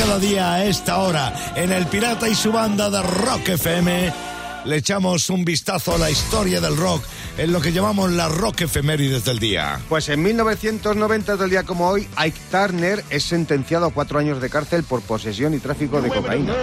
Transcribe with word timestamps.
cada 0.00 0.18
día 0.18 0.54
a 0.54 0.64
esta 0.64 0.96
hora 1.00 1.52
en 1.54 1.72
El 1.72 1.86
Pirata 1.86 2.26
y 2.26 2.34
su 2.34 2.50
banda 2.50 2.88
de 2.88 3.02
Rock 3.02 3.50
FM, 3.50 4.10
le 4.64 4.76
echamos 4.76 5.28
un 5.28 5.44
vistazo 5.44 5.94
a 5.94 5.98
la 5.98 6.10
historia 6.10 6.58
del 6.58 6.74
rock 6.74 7.04
en 7.38 7.52
lo 7.52 7.60
que 7.60 7.72
llamamos 7.72 8.10
la 8.12 8.28
rock 8.28 8.62
efemérides 8.62 9.24
del 9.24 9.38
día. 9.38 9.80
Pues 9.88 10.08
en 10.08 10.22
1990 10.22 11.36
del 11.36 11.50
día 11.50 11.62
como 11.64 11.88
hoy, 11.88 12.06
Ike 12.16 12.38
Turner 12.50 13.04
es 13.10 13.24
sentenciado 13.24 13.86
a 13.86 13.90
cuatro 13.92 14.18
años 14.18 14.40
de 14.40 14.50
cárcel 14.50 14.84
por 14.84 15.00
posesión 15.02 15.54
y 15.54 15.58
tráfico 15.58 16.00
de 16.02 16.08
cocaína. 16.08 16.54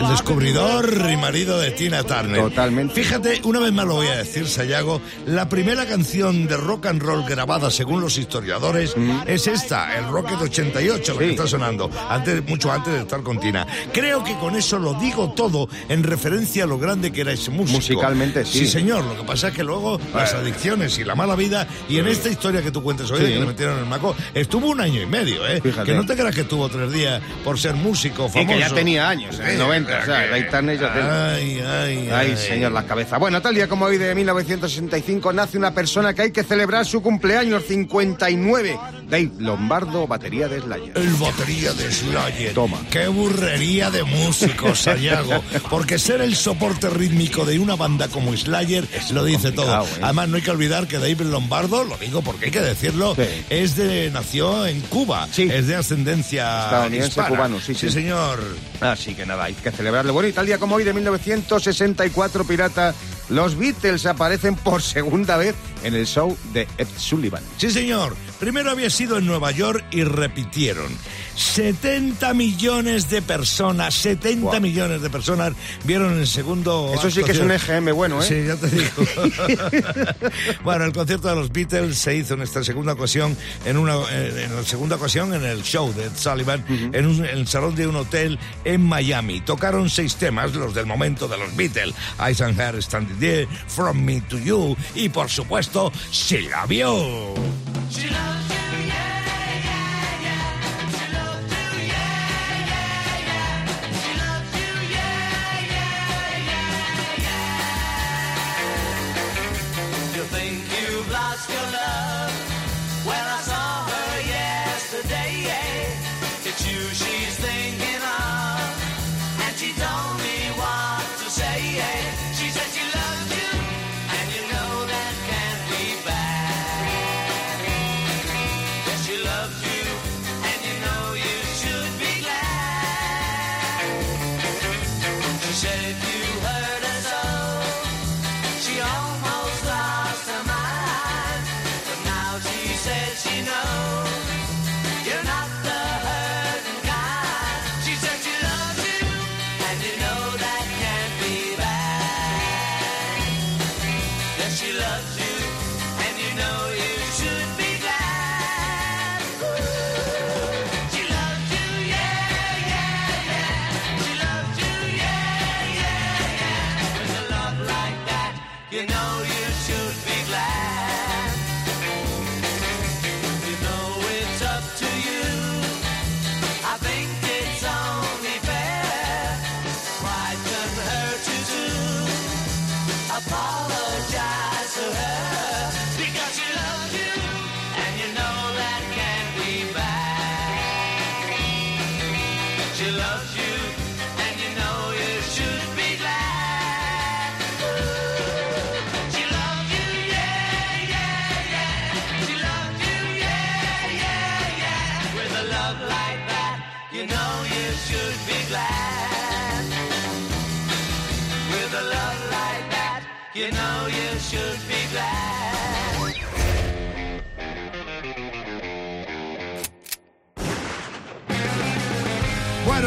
El 0.00 0.08
descubridor 0.08 1.08
y 1.10 1.16
marido 1.16 1.58
de 1.58 1.70
Tina 1.72 2.02
Turner. 2.04 2.40
Totalmente. 2.42 2.94
Fíjate, 2.94 3.40
una 3.44 3.60
vez 3.60 3.72
más 3.72 3.86
lo 3.86 3.94
voy 3.94 4.08
a 4.08 4.16
decir, 4.18 4.46
Sayago, 4.46 5.00
la 5.26 5.48
primera 5.48 5.86
canción 5.86 6.46
de 6.46 6.56
rock 6.56 6.86
and 6.86 7.02
roll 7.02 7.24
grabada 7.24 7.70
según 7.70 8.00
los 8.00 8.18
historiadores 8.18 8.94
es 9.26 9.46
esta, 9.46 9.98
el 9.98 10.08
Rocket 10.08 10.40
88, 10.40 11.12
lo 11.12 11.18
que 11.18 11.24
Sí. 11.26 11.30
está 11.32 11.46
sonando, 11.46 11.90
antes, 12.08 12.46
mucho 12.48 12.70
antes 12.72 12.92
de 12.92 13.00
estar 13.00 13.22
con 13.22 13.38
Tina. 13.40 13.66
Creo 13.92 14.22
que 14.24 14.34
con 14.38 14.56
eso 14.56 14.78
lo 14.78 14.94
digo 14.94 15.32
todo 15.32 15.68
en 15.88 16.02
referencia 16.02 16.64
a 16.64 16.66
lo 16.66 16.78
grande 16.78 17.12
que 17.12 17.20
era 17.22 17.32
ese 17.32 17.50
músico. 17.50 17.76
Musicalmente, 17.78 18.44
sí. 18.44 18.60
Sí, 18.60 18.66
señor. 18.66 19.04
Lo 19.04 19.16
que 19.16 19.22
pasa 19.24 19.48
es 19.48 19.54
que 19.54 19.62
luego 19.64 20.00
las 20.14 20.34
adicciones 20.34 20.98
y 20.98 21.04
la 21.04 21.14
mala 21.14 21.36
vida, 21.36 21.66
y 21.88 21.98
en 21.98 22.08
esta 22.08 22.28
historia 22.28 22.62
que 22.62 22.70
tú 22.70 22.82
cuentes 22.82 23.10
hoy, 23.10 23.20
de 23.20 23.32
que 23.32 23.40
le 23.40 23.46
metieron 23.46 23.76
en 23.78 23.84
el 23.84 23.88
maco, 23.88 24.14
estuvo 24.34 24.68
un 24.68 24.80
año 24.80 25.00
y 25.02 25.06
medio, 25.06 25.46
¿eh? 25.46 25.60
Fíjate. 25.60 25.90
Que 25.90 25.94
no 25.96 26.04
te 26.06 26.14
creas 26.16 26.34
que 26.34 26.42
estuvo 26.42 26.68
tres 26.68 26.92
días 26.92 27.20
por 27.44 27.58
ser 27.58 27.74
músico 27.74 28.26
Y 28.26 28.30
famoso. 28.30 28.48
que 28.54 28.58
ya 28.58 28.70
tenía 28.70 29.08
años, 29.08 29.38
en 29.38 29.46
el 29.48 29.58
90, 29.58 29.98
o 29.98 30.04
sea, 30.04 30.50
Turner 30.50 30.78
ya 30.78 30.92
tenía. 30.92 31.32
Ay, 31.34 31.60
ay, 31.60 32.08
Ay, 32.12 32.36
señor, 32.36 32.72
la 32.72 32.84
cabeza. 32.84 33.18
Bueno, 33.18 33.40
tal 33.40 33.54
día 33.54 33.68
como 33.68 33.84
hoy 33.86 33.98
de 33.98 34.14
1965 34.14 35.32
nace 35.32 35.58
una 35.58 35.72
persona 35.72 36.14
que 36.14 36.22
hay 36.22 36.30
que 36.32 36.42
celebrar 36.42 36.84
su 36.86 37.02
cumpleaños 37.02 37.64
59. 37.66 38.78
Dave 39.08 39.30
Lombardo, 39.38 40.06
batería 40.06 40.48
de 40.48 40.60
Slayer. 40.60 40.92
El 40.96 41.08
batería 41.14 41.72
de 41.72 41.90
Slayer. 41.90 42.54
Toma. 42.54 42.78
Qué 42.90 43.08
burrería 43.08 43.90
de 43.90 44.04
músicos, 44.04 44.78
Sayago. 44.82 45.42
Porque 45.68 45.98
ser 45.98 46.20
el 46.20 46.34
soporte 46.36 46.88
rítmico 46.90 47.44
de 47.44 47.58
una 47.58 47.76
banda 47.76 48.08
como 48.08 48.36
Slayer 48.36 48.86
lo 49.12 49.24
dice 49.24 49.52
todo. 49.52 49.84
¿eh? 49.84 49.99
Además, 50.02 50.28
no 50.28 50.36
hay 50.36 50.42
que 50.42 50.50
olvidar 50.50 50.86
que 50.86 50.98
David 50.98 51.20
Lombardo, 51.22 51.84
lo 51.84 51.96
digo 51.98 52.22
porque 52.22 52.46
hay 52.46 52.50
que 52.50 52.60
decirlo, 52.60 53.14
Sí. 53.14 53.22
es 53.50 53.76
de 53.76 54.10
nació 54.10 54.66
en 54.66 54.80
Cuba. 54.82 55.28
Sí. 55.32 55.48
Es 55.50 55.66
de 55.66 55.76
ascendencia 55.76 56.64
Estadounidense, 56.64 57.08
hispana. 57.10 57.28
cubano, 57.28 57.60
sí, 57.60 57.74
sí. 57.74 57.90
señor. 57.90 58.40
Así 58.80 59.14
que 59.14 59.26
nada, 59.26 59.44
hay 59.44 59.54
que 59.54 59.70
celebrarlo. 59.70 60.12
Bueno, 60.12 60.28
y 60.28 60.32
tal 60.32 60.46
día 60.46 60.58
como 60.58 60.76
hoy 60.76 60.84
de 60.84 60.92
1964, 60.92 62.44
pirata, 62.44 62.94
los 63.28 63.56
Beatles 63.56 64.06
aparecen 64.06 64.56
por 64.56 64.82
segunda 64.82 65.36
vez 65.36 65.54
en 65.84 65.94
el 65.94 66.06
show 66.06 66.36
de 66.52 66.66
Ed 66.78 66.88
Sullivan. 66.96 67.42
Sí, 67.58 67.70
señor. 67.70 68.16
Primero 68.38 68.70
había 68.70 68.90
sido 68.90 69.18
en 69.18 69.26
Nueva 69.26 69.50
York 69.50 69.84
y 69.90 70.02
repitieron. 70.04 70.90
70 71.40 72.34
millones 72.34 73.08
de 73.08 73.22
personas, 73.22 73.94
70 73.94 74.40
Guau. 74.42 74.60
millones 74.60 75.00
de 75.02 75.10
personas 75.10 75.52
vieron 75.84 76.18
el 76.18 76.26
segundo. 76.26 76.92
Eso 76.94 77.10
sí 77.10 77.22
que 77.24 77.32
es 77.32 77.38
un 77.38 77.50
EGM 77.50 77.92
bueno, 77.94 78.22
¿eh? 78.22 78.26
Sí, 78.26 78.46
ya 78.46 78.56
te 78.56 78.68
digo. 78.68 78.90
bueno, 80.64 80.84
el 80.84 80.92
concierto 80.92 81.28
de 81.28 81.34
los 81.36 81.50
Beatles 81.50 81.96
se 81.98 82.14
hizo 82.16 82.34
en 82.34 82.42
esta 82.42 82.62
segunda 82.62 82.92
ocasión, 82.92 83.36
en 83.64 83.76
una 83.78 83.94
en 84.10 84.54
la 84.54 84.62
segunda 84.64 84.96
ocasión 84.96 85.32
en 85.34 85.44
el 85.44 85.62
show 85.62 85.92
de 85.94 86.04
Ed 86.04 86.12
Sullivan, 86.16 86.64
en, 86.92 87.06
un- 87.06 87.24
en 87.24 87.38
el 87.38 87.48
salón 87.48 87.74
de 87.74 87.86
un 87.86 87.96
hotel 87.96 88.38
en 88.64 88.82
Miami. 88.82 89.40
Tocaron 89.40 89.88
seis 89.90 90.16
temas, 90.16 90.54
los 90.54 90.74
del 90.74 90.86
momento 90.86 91.26
de 91.26 91.38
los 91.38 91.54
Beatles: 91.56 91.94
Eyes 92.24 92.40
and 92.42 92.60
Hair, 92.60 92.82
Standing 92.82 93.18
There, 93.18 93.48
From 93.68 93.98
Me 94.04 94.20
to 94.22 94.38
You 94.38 94.76
y, 94.94 95.08
por 95.08 95.28
supuesto, 95.30 95.90
She 96.12 96.42
Love 96.42 96.70
You. 96.70 97.34
You 97.90 98.49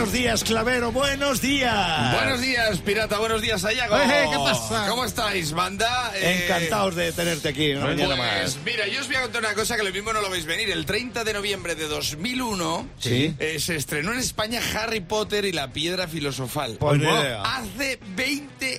Buenos 0.03 0.19
días, 0.19 0.43
Clavero, 0.43 0.91
buenos 0.91 1.39
días. 1.39 2.13
Buenos 2.13 2.41
días, 2.41 2.77
pirata. 2.79 3.19
Buenos 3.19 3.41
días, 3.41 3.61
Sayago. 3.61 3.95
Eh, 3.97 4.25
¿qué 4.29 4.37
pasa? 4.37 4.85
¿Cómo 4.89 5.05
estáis, 5.05 5.53
banda? 5.53 6.11
Eh, 6.13 6.41
Encantados 6.43 6.95
de 6.95 7.13
tenerte 7.13 7.47
aquí 7.47 7.71
una 7.71 7.85
mañana 7.85 8.17
Pues 8.17 8.55
más. 8.57 8.65
mira, 8.65 8.85
yo 8.89 8.99
os 8.99 9.07
voy 9.07 9.15
a 9.15 9.21
contar 9.21 9.39
una 9.43 9.53
cosa 9.53 9.77
que 9.77 9.83
lo 9.83 9.91
mismo 9.93 10.11
no 10.11 10.19
lo 10.21 10.29
veis 10.29 10.45
venir. 10.45 10.69
El 10.71 10.85
30 10.85 11.23
de 11.23 11.31
noviembre 11.31 11.75
de 11.75 11.87
2001 11.87 12.85
Sí. 12.99 13.33
eh, 13.39 13.61
se 13.61 13.77
estrenó 13.77 14.11
en 14.11 14.19
España 14.19 14.59
Harry 14.75 14.99
Potter 14.99 15.45
y 15.45 15.53
la 15.53 15.71
piedra 15.71 16.05
filosofal. 16.09 16.75
Pues 16.81 16.99
idea. 16.99 17.41
Hace 17.41 17.97
20 18.17 18.72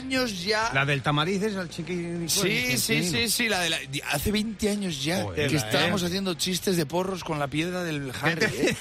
años 0.00 0.42
ya. 0.42 0.70
La 0.72 0.84
del 0.84 1.02
tamariz 1.02 1.42
es 1.42 1.54
chiqui... 1.70 2.28
Sí, 2.28 2.76
sí, 2.78 3.02
sí, 3.04 3.28
sí, 3.28 3.48
la 3.48 3.60
de 3.60 3.70
la- 3.70 3.78
hace 4.10 4.32
20 4.32 4.70
años 4.70 5.02
ya 5.02 5.22
Joder, 5.22 5.48
que 5.48 5.54
¿eh? 5.54 5.58
estábamos 5.58 6.02
haciendo 6.02 6.34
chistes 6.34 6.76
de 6.76 6.86
porros 6.86 7.22
con 7.24 7.38
la 7.38 7.48
piedra 7.48 7.84
del 7.84 8.12
Harry. 8.20 8.46
¿eh? 8.52 8.76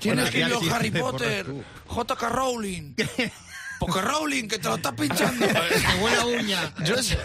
¿Quién 0.00 0.14
Bueno, 0.16 0.22
escribió 0.24 0.58
hacía 0.58 0.76
Harry 0.76 0.90
Potter? 0.90 1.46
J.K. 1.86 2.28
Rowling. 2.28 2.94
Porque 3.78 4.00
Rowling, 4.00 4.48
que 4.48 4.58
te 4.58 4.68
lo 4.68 4.76
estás 4.76 4.92
pinchando. 4.94 5.46
buena 6.00 6.26
uña. 6.26 6.72
Yo, 6.84 6.94
eso- 6.94 7.16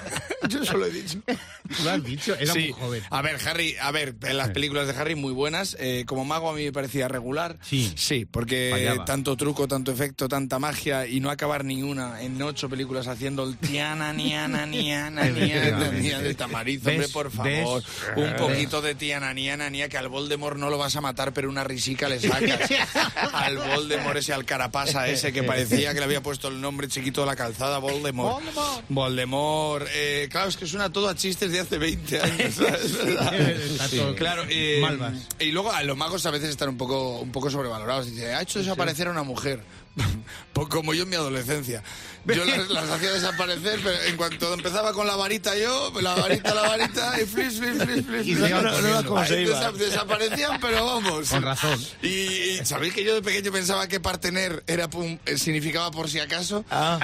yo 0.49 0.61
eso 0.61 0.77
lo 0.77 0.85
he 0.85 0.91
dicho. 0.91 1.19
Tú 1.25 1.83
lo 1.83 1.91
has 1.91 2.03
dicho, 2.03 2.35
era 2.35 2.51
Sí. 2.53 2.59
muy 2.59 2.71
joven. 2.71 3.03
A 3.09 3.21
ver, 3.21 3.37
Harry, 3.47 3.75
a 3.79 3.91
ver, 3.91 4.15
en 4.23 4.37
las 4.37 4.49
películas 4.49 4.87
de 4.87 4.93
Harry 4.99 5.15
muy 5.15 5.31
buenas. 5.33 5.77
Eh, 5.79 6.03
como 6.07 6.25
mago 6.25 6.49
a 6.49 6.53
mí 6.53 6.63
me 6.65 6.71
parecía 6.73 7.07
regular. 7.07 7.57
Sí. 7.61 7.93
Sí, 7.95 8.25
porque 8.25 8.69
Fallaba. 8.71 9.05
tanto 9.05 9.37
truco, 9.37 9.67
tanto 9.67 9.91
efecto, 9.91 10.27
tanta 10.27 10.59
magia 10.59 11.07
y 11.07 11.19
no 11.19 11.29
acabar 11.29 11.63
ni 11.63 11.83
una 11.83 12.21
en 12.21 12.41
ocho 12.41 12.67
películas 12.69 13.07
haciendo 13.07 13.43
el 13.47 13.57
tiana, 13.57 14.11
niana, 14.13 14.65
niana, 14.65 15.25
niana, 15.25 15.89
niana 15.91 16.19
de 16.23 16.33
tamariz, 16.35 16.85
hombre, 16.85 17.07
por 17.09 17.31
favor. 17.31 17.81
¿Ves? 17.83 18.17
Un 18.17 18.35
poquito 18.35 18.81
de 18.81 18.95
tiana, 18.95 19.33
niana, 19.33 19.69
niana, 19.69 19.89
que 19.89 19.97
al 19.97 20.09
Voldemort 20.09 20.57
no 20.57 20.69
lo 20.69 20.77
vas 20.77 20.95
a 20.95 21.01
matar, 21.01 21.33
pero 21.33 21.49
una 21.49 21.63
risica 21.63 22.09
le 22.09 22.19
sacas. 22.19 22.59
al 23.33 23.57
Voldemort 23.57 24.17
ese, 24.17 24.33
al 24.33 24.43
carapasa 24.45 25.07
ese 25.07 25.31
que 25.31 25.43
parecía 25.43 25.93
que 25.93 25.99
le 25.99 26.05
había 26.05 26.21
puesto 26.21 26.40
el 26.47 26.59
nombre 26.61 26.87
chiquito 26.87 27.21
de 27.21 27.27
la 27.27 27.35
calzada, 27.35 27.77
Voldemort. 27.79 28.43
Voldemort. 28.89 29.87
Eh, 29.93 30.27
claro, 30.31 30.49
es 30.49 30.57
que 30.57 30.65
suena 30.67 30.91
todo 30.91 31.09
a 31.09 31.15
chistes 31.15 31.51
de 31.51 31.59
hace 31.59 31.77
20 31.77 32.21
años. 32.21 32.55
Claro, 34.15 34.43
eh, 34.49 34.79
Malvas. 34.81 35.27
y 35.39 35.51
luego 35.51 35.71
a 35.71 35.83
los 35.83 35.97
magos 35.97 36.25
a 36.25 36.31
veces 36.31 36.49
están 36.49 36.69
un 36.69 36.77
poco, 36.77 37.19
un 37.19 37.31
poco 37.31 37.49
sobrevalorados. 37.49 38.07
Dice, 38.07 38.33
ha 38.33 38.41
hecho 38.41 38.59
desaparecer 38.59 39.07
a 39.07 39.11
una 39.11 39.23
mujer. 39.23 39.61
Pues 40.53 40.67
como 40.67 40.93
yo 40.93 41.03
en 41.03 41.09
mi 41.09 41.15
adolescencia. 41.15 41.81
Yo 42.25 42.43
las, 42.45 42.69
las 42.69 42.89
hacía 42.89 43.11
desaparecer, 43.13 43.79
pero 43.81 43.99
en 44.03 44.17
cuanto 44.17 44.53
empezaba 44.53 44.91
con 44.93 45.07
la 45.07 45.15
varita 45.15 45.55
yo, 45.57 45.91
la 46.01 46.13
varita, 46.13 46.53
la 46.53 46.61
varita, 46.63 47.19
y 47.21 47.25
flis, 47.25 47.57
flis, 47.57 47.81
flis, 47.81 48.05
flis. 48.05 48.27
Y 48.27 48.33
No, 48.35 48.61
no, 48.61 48.81
no, 48.81 49.05
¿cómo 49.07 49.25
se 49.25 49.41
iba? 49.43 49.59
desa- 49.59 49.71
desaparecían, 49.71 50.59
pero 50.59 50.85
vamos. 50.85 51.29
Con 51.29 51.41
razón. 51.41 51.79
Y, 52.03 52.09
y 52.09 52.59
sabéis 52.65 52.93
que 52.93 53.03
yo 53.05 53.15
de 53.15 53.21
pequeño 53.21 53.51
pensaba 53.51 53.87
que 53.87 53.99
partener 54.01 54.61
era 54.67 54.89
pum- 54.89 55.17
eh, 55.25 55.37
significaba 55.37 55.89
por 55.89 56.09
si 56.09 56.19
acaso. 56.19 56.63
Ah. 56.69 56.99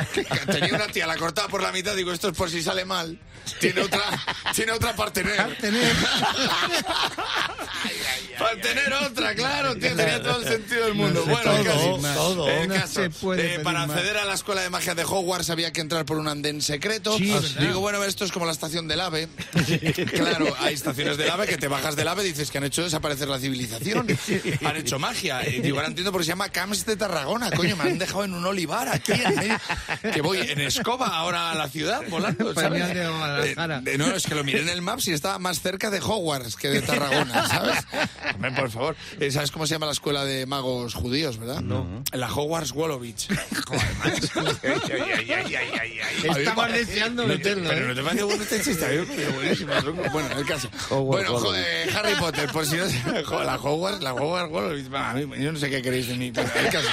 Tenía 0.52 0.76
una 0.76 0.88
tía, 0.88 1.08
la 1.08 1.16
cortaba 1.16 1.48
por 1.48 1.64
la 1.64 1.72
mitad, 1.72 1.96
digo, 1.96 2.12
esto 2.12 2.28
es 2.30 2.38
por 2.38 2.52
si 2.52 2.62
sale 2.62 2.84
mal. 2.86 3.18
Tiene 3.62 3.82
otra, 3.82 4.02
tiene 4.54 4.74
otra 4.74 4.94
partener. 4.94 5.38
Para 8.38 8.62
tener 8.62 8.94
otra, 9.08 9.34
claro, 9.36 9.74
tío, 9.76 9.96
tenía 9.96 10.22
todo 10.22 10.42
el 10.42 10.48
sentido 10.48 10.86
del 10.86 10.94
mundo. 10.96 11.24
Bueno, 11.26 11.44
todo, 11.44 11.64
caso, 11.64 12.14
todo. 12.14 12.66
No 12.66 12.74
caso, 12.82 13.34
eh, 13.36 13.60
para 13.64 13.86
más. 13.88 13.98
acceder 13.98 14.18
a 14.18 14.26
la 14.26 14.34
escuela 14.34 14.62
de 14.62 14.70
magia 14.70 14.96
de 14.96 15.04
Hogwarts 15.04 15.50
había 15.50 15.72
que 15.72 15.82
entrar 15.82 16.06
por 16.06 16.18
un 16.18 16.28
andén 16.28 16.62
secreto. 16.62 17.18
Sí, 17.18 17.32
Ah. 17.34 17.42
Digo, 17.60 17.80
bueno, 17.80 18.04
esto 18.04 18.26
es 18.26 18.32
como 18.32 18.46
la 18.46 18.52
estación 18.52 18.88
del 18.88 19.00
AVE. 19.02 19.28
claro, 20.14 20.54
hay 20.60 20.74
estaciones 20.74 21.18
del 21.18 21.30
AVE 21.30 21.48
que 21.48 21.58
te 21.58 21.68
bajas 21.68 21.96
del 21.96 22.08
AVE 22.08 22.24
y 22.26 22.30
dices 22.30 22.52
que 22.52 22.58
han 22.58 22.64
hecho 22.64 22.84
desaparecer 22.84 23.28
la 23.28 23.40
civilización. 23.40 24.08
Han 24.66 24.76
hecho 24.78 25.00
magia. 25.00 25.48
Y 25.48 25.62
digo, 25.62 25.78
ahora 25.78 25.88
entiendo 25.90 26.12
por 26.12 26.22
qué 26.22 26.26
se 26.26 26.30
llama 26.30 26.50
Camps 26.50 26.86
de 26.86 26.96
Tarragona. 26.96 27.52
Coño, 27.52 27.76
me 27.76 27.84
han 27.84 27.98
dejado 27.98 28.24
en 28.26 28.34
un 28.34 28.46
olivar 28.46 28.88
aquí 28.90 29.12
en 29.14 29.36
medio. 29.36 29.58
Que 30.14 30.22
voy 30.22 30.40
en 30.40 30.62
escoba 30.62 31.08
ahora 31.08 31.52
a 31.52 31.56
la 31.56 31.68
ciudad 31.70 32.02
volando. 32.10 32.54
¿sabes? 32.54 32.94
De 32.94 33.08
Guadalajara. 33.08 33.82
Eh, 33.86 33.98
no, 33.98 34.08
es 34.14 34.26
que 34.26 34.36
lo 34.36 34.44
miré 34.44 34.62
en 34.62 34.70
el 34.70 34.82
Maps 34.82 35.08
y 35.08 35.14
estaba 35.14 35.40
más 35.40 35.62
cerca 35.62 35.90
de 35.90 36.00
Hogwarts 36.00 36.56
que 36.56 36.70
de 36.70 36.82
Tarragona, 36.82 37.48
¿sabes? 37.48 37.78
Hombre, 38.36 38.52
por 38.52 38.72
favor. 38.72 38.96
Eh, 39.20 39.32
¿Sabes 39.32 39.52
cómo 39.52 39.66
se 39.68 39.76
llama 39.76 39.86
la 39.86 39.92
escuela 39.94 40.26
de 40.26 40.46
magos 40.46 40.94
judíos, 40.94 41.38
verdad? 41.38 41.62
No. 41.62 42.04
La 42.12 42.32
Hogwarts 42.34 42.67
Wolowitz. 42.72 43.28
Estabas 46.38 46.72
deseando 46.74 47.24
No 47.24 47.30
te- 47.30 47.38
meterlo, 47.38 47.70
Pero 47.70 47.86
¿eh? 47.86 47.88
no 47.90 47.96
te 47.96 48.04
parece 48.04 48.24
bueno 48.24 48.44
este 48.44 48.62
chiste. 48.62 49.02
Buenísimo. 49.36 49.74
Bueno, 50.12 50.30
el 50.38 50.46
caso. 50.46 50.70
Hogwarts 50.90 51.30
bueno, 51.30 51.58
Harry 51.98 52.16
Potter, 52.16 52.50
por 52.52 52.66
si 52.66 52.76
no 52.76 52.88
se- 52.88 53.04
la 53.46 53.56
Hogwarts, 53.56 54.02
la 54.02 54.14
Hogwarts 54.14 54.52
Wolowitz. 54.52 54.90
yo 55.40 55.52
no 55.52 55.60
sé 55.60 55.70
qué 55.70 55.82
queréis 55.82 56.08
de 56.08 56.16
mí, 56.16 56.32
pero 56.32 56.50
el 56.56 56.70
caso. 56.70 56.88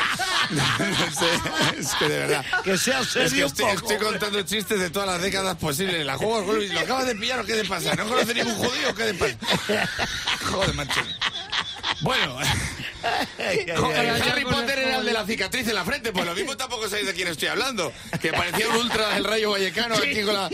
No 0.50 1.10
sé, 1.12 1.80
es 1.80 1.94
que 1.94 2.08
de 2.08 2.18
verdad. 2.18 2.44
Que 2.62 2.76
sea 2.78 3.00
Es 3.00 3.12
que 3.12 3.28
serio 3.28 3.46
estoy, 3.46 3.96
contando 3.98 4.42
chistes 4.42 4.78
de 4.78 4.90
todas 4.90 5.08
las 5.08 5.22
décadas 5.22 5.56
posibles. 5.56 6.04
La 6.04 6.16
Hogwarts 6.16 6.46
Wolowitz, 6.46 6.72
¿lo 6.72 6.80
acabas 6.80 7.06
de 7.06 7.14
pillar 7.16 7.40
o 7.40 7.44
qué 7.44 7.54
te 7.54 7.64
pasa? 7.64 7.94
¿No 7.94 8.04
conoce 8.06 8.34
ningún 8.34 8.54
judío 8.54 8.90
o 8.90 8.94
qué 8.94 9.04
te 9.04 9.14
pasa? 9.14 9.36
Joder, 10.50 10.74
macho. 10.74 11.00
Bueno, 12.00 12.36
Harry 13.38 14.44
Potter 14.44 14.78
era 14.78 14.98
el 14.98 15.06
de 15.06 15.12
la 15.12 15.26
cicatriz 15.26 15.68
en 15.68 15.74
la 15.74 15.84
frente, 15.84 16.12
pues 16.12 16.24
lo 16.24 16.34
mismo 16.34 16.56
tampoco 16.56 16.88
sabéis 16.88 17.06
de 17.08 17.14
quién 17.14 17.28
estoy 17.28 17.48
hablando. 17.48 17.92
Que 18.20 18.32
parecía 18.32 18.68
un 18.68 18.76
ultra 18.76 19.14
del 19.14 19.24
rayo 19.24 19.50
vallecano 19.50 19.94
aquí 19.94 20.22
con, 20.22 20.34
la, 20.34 20.50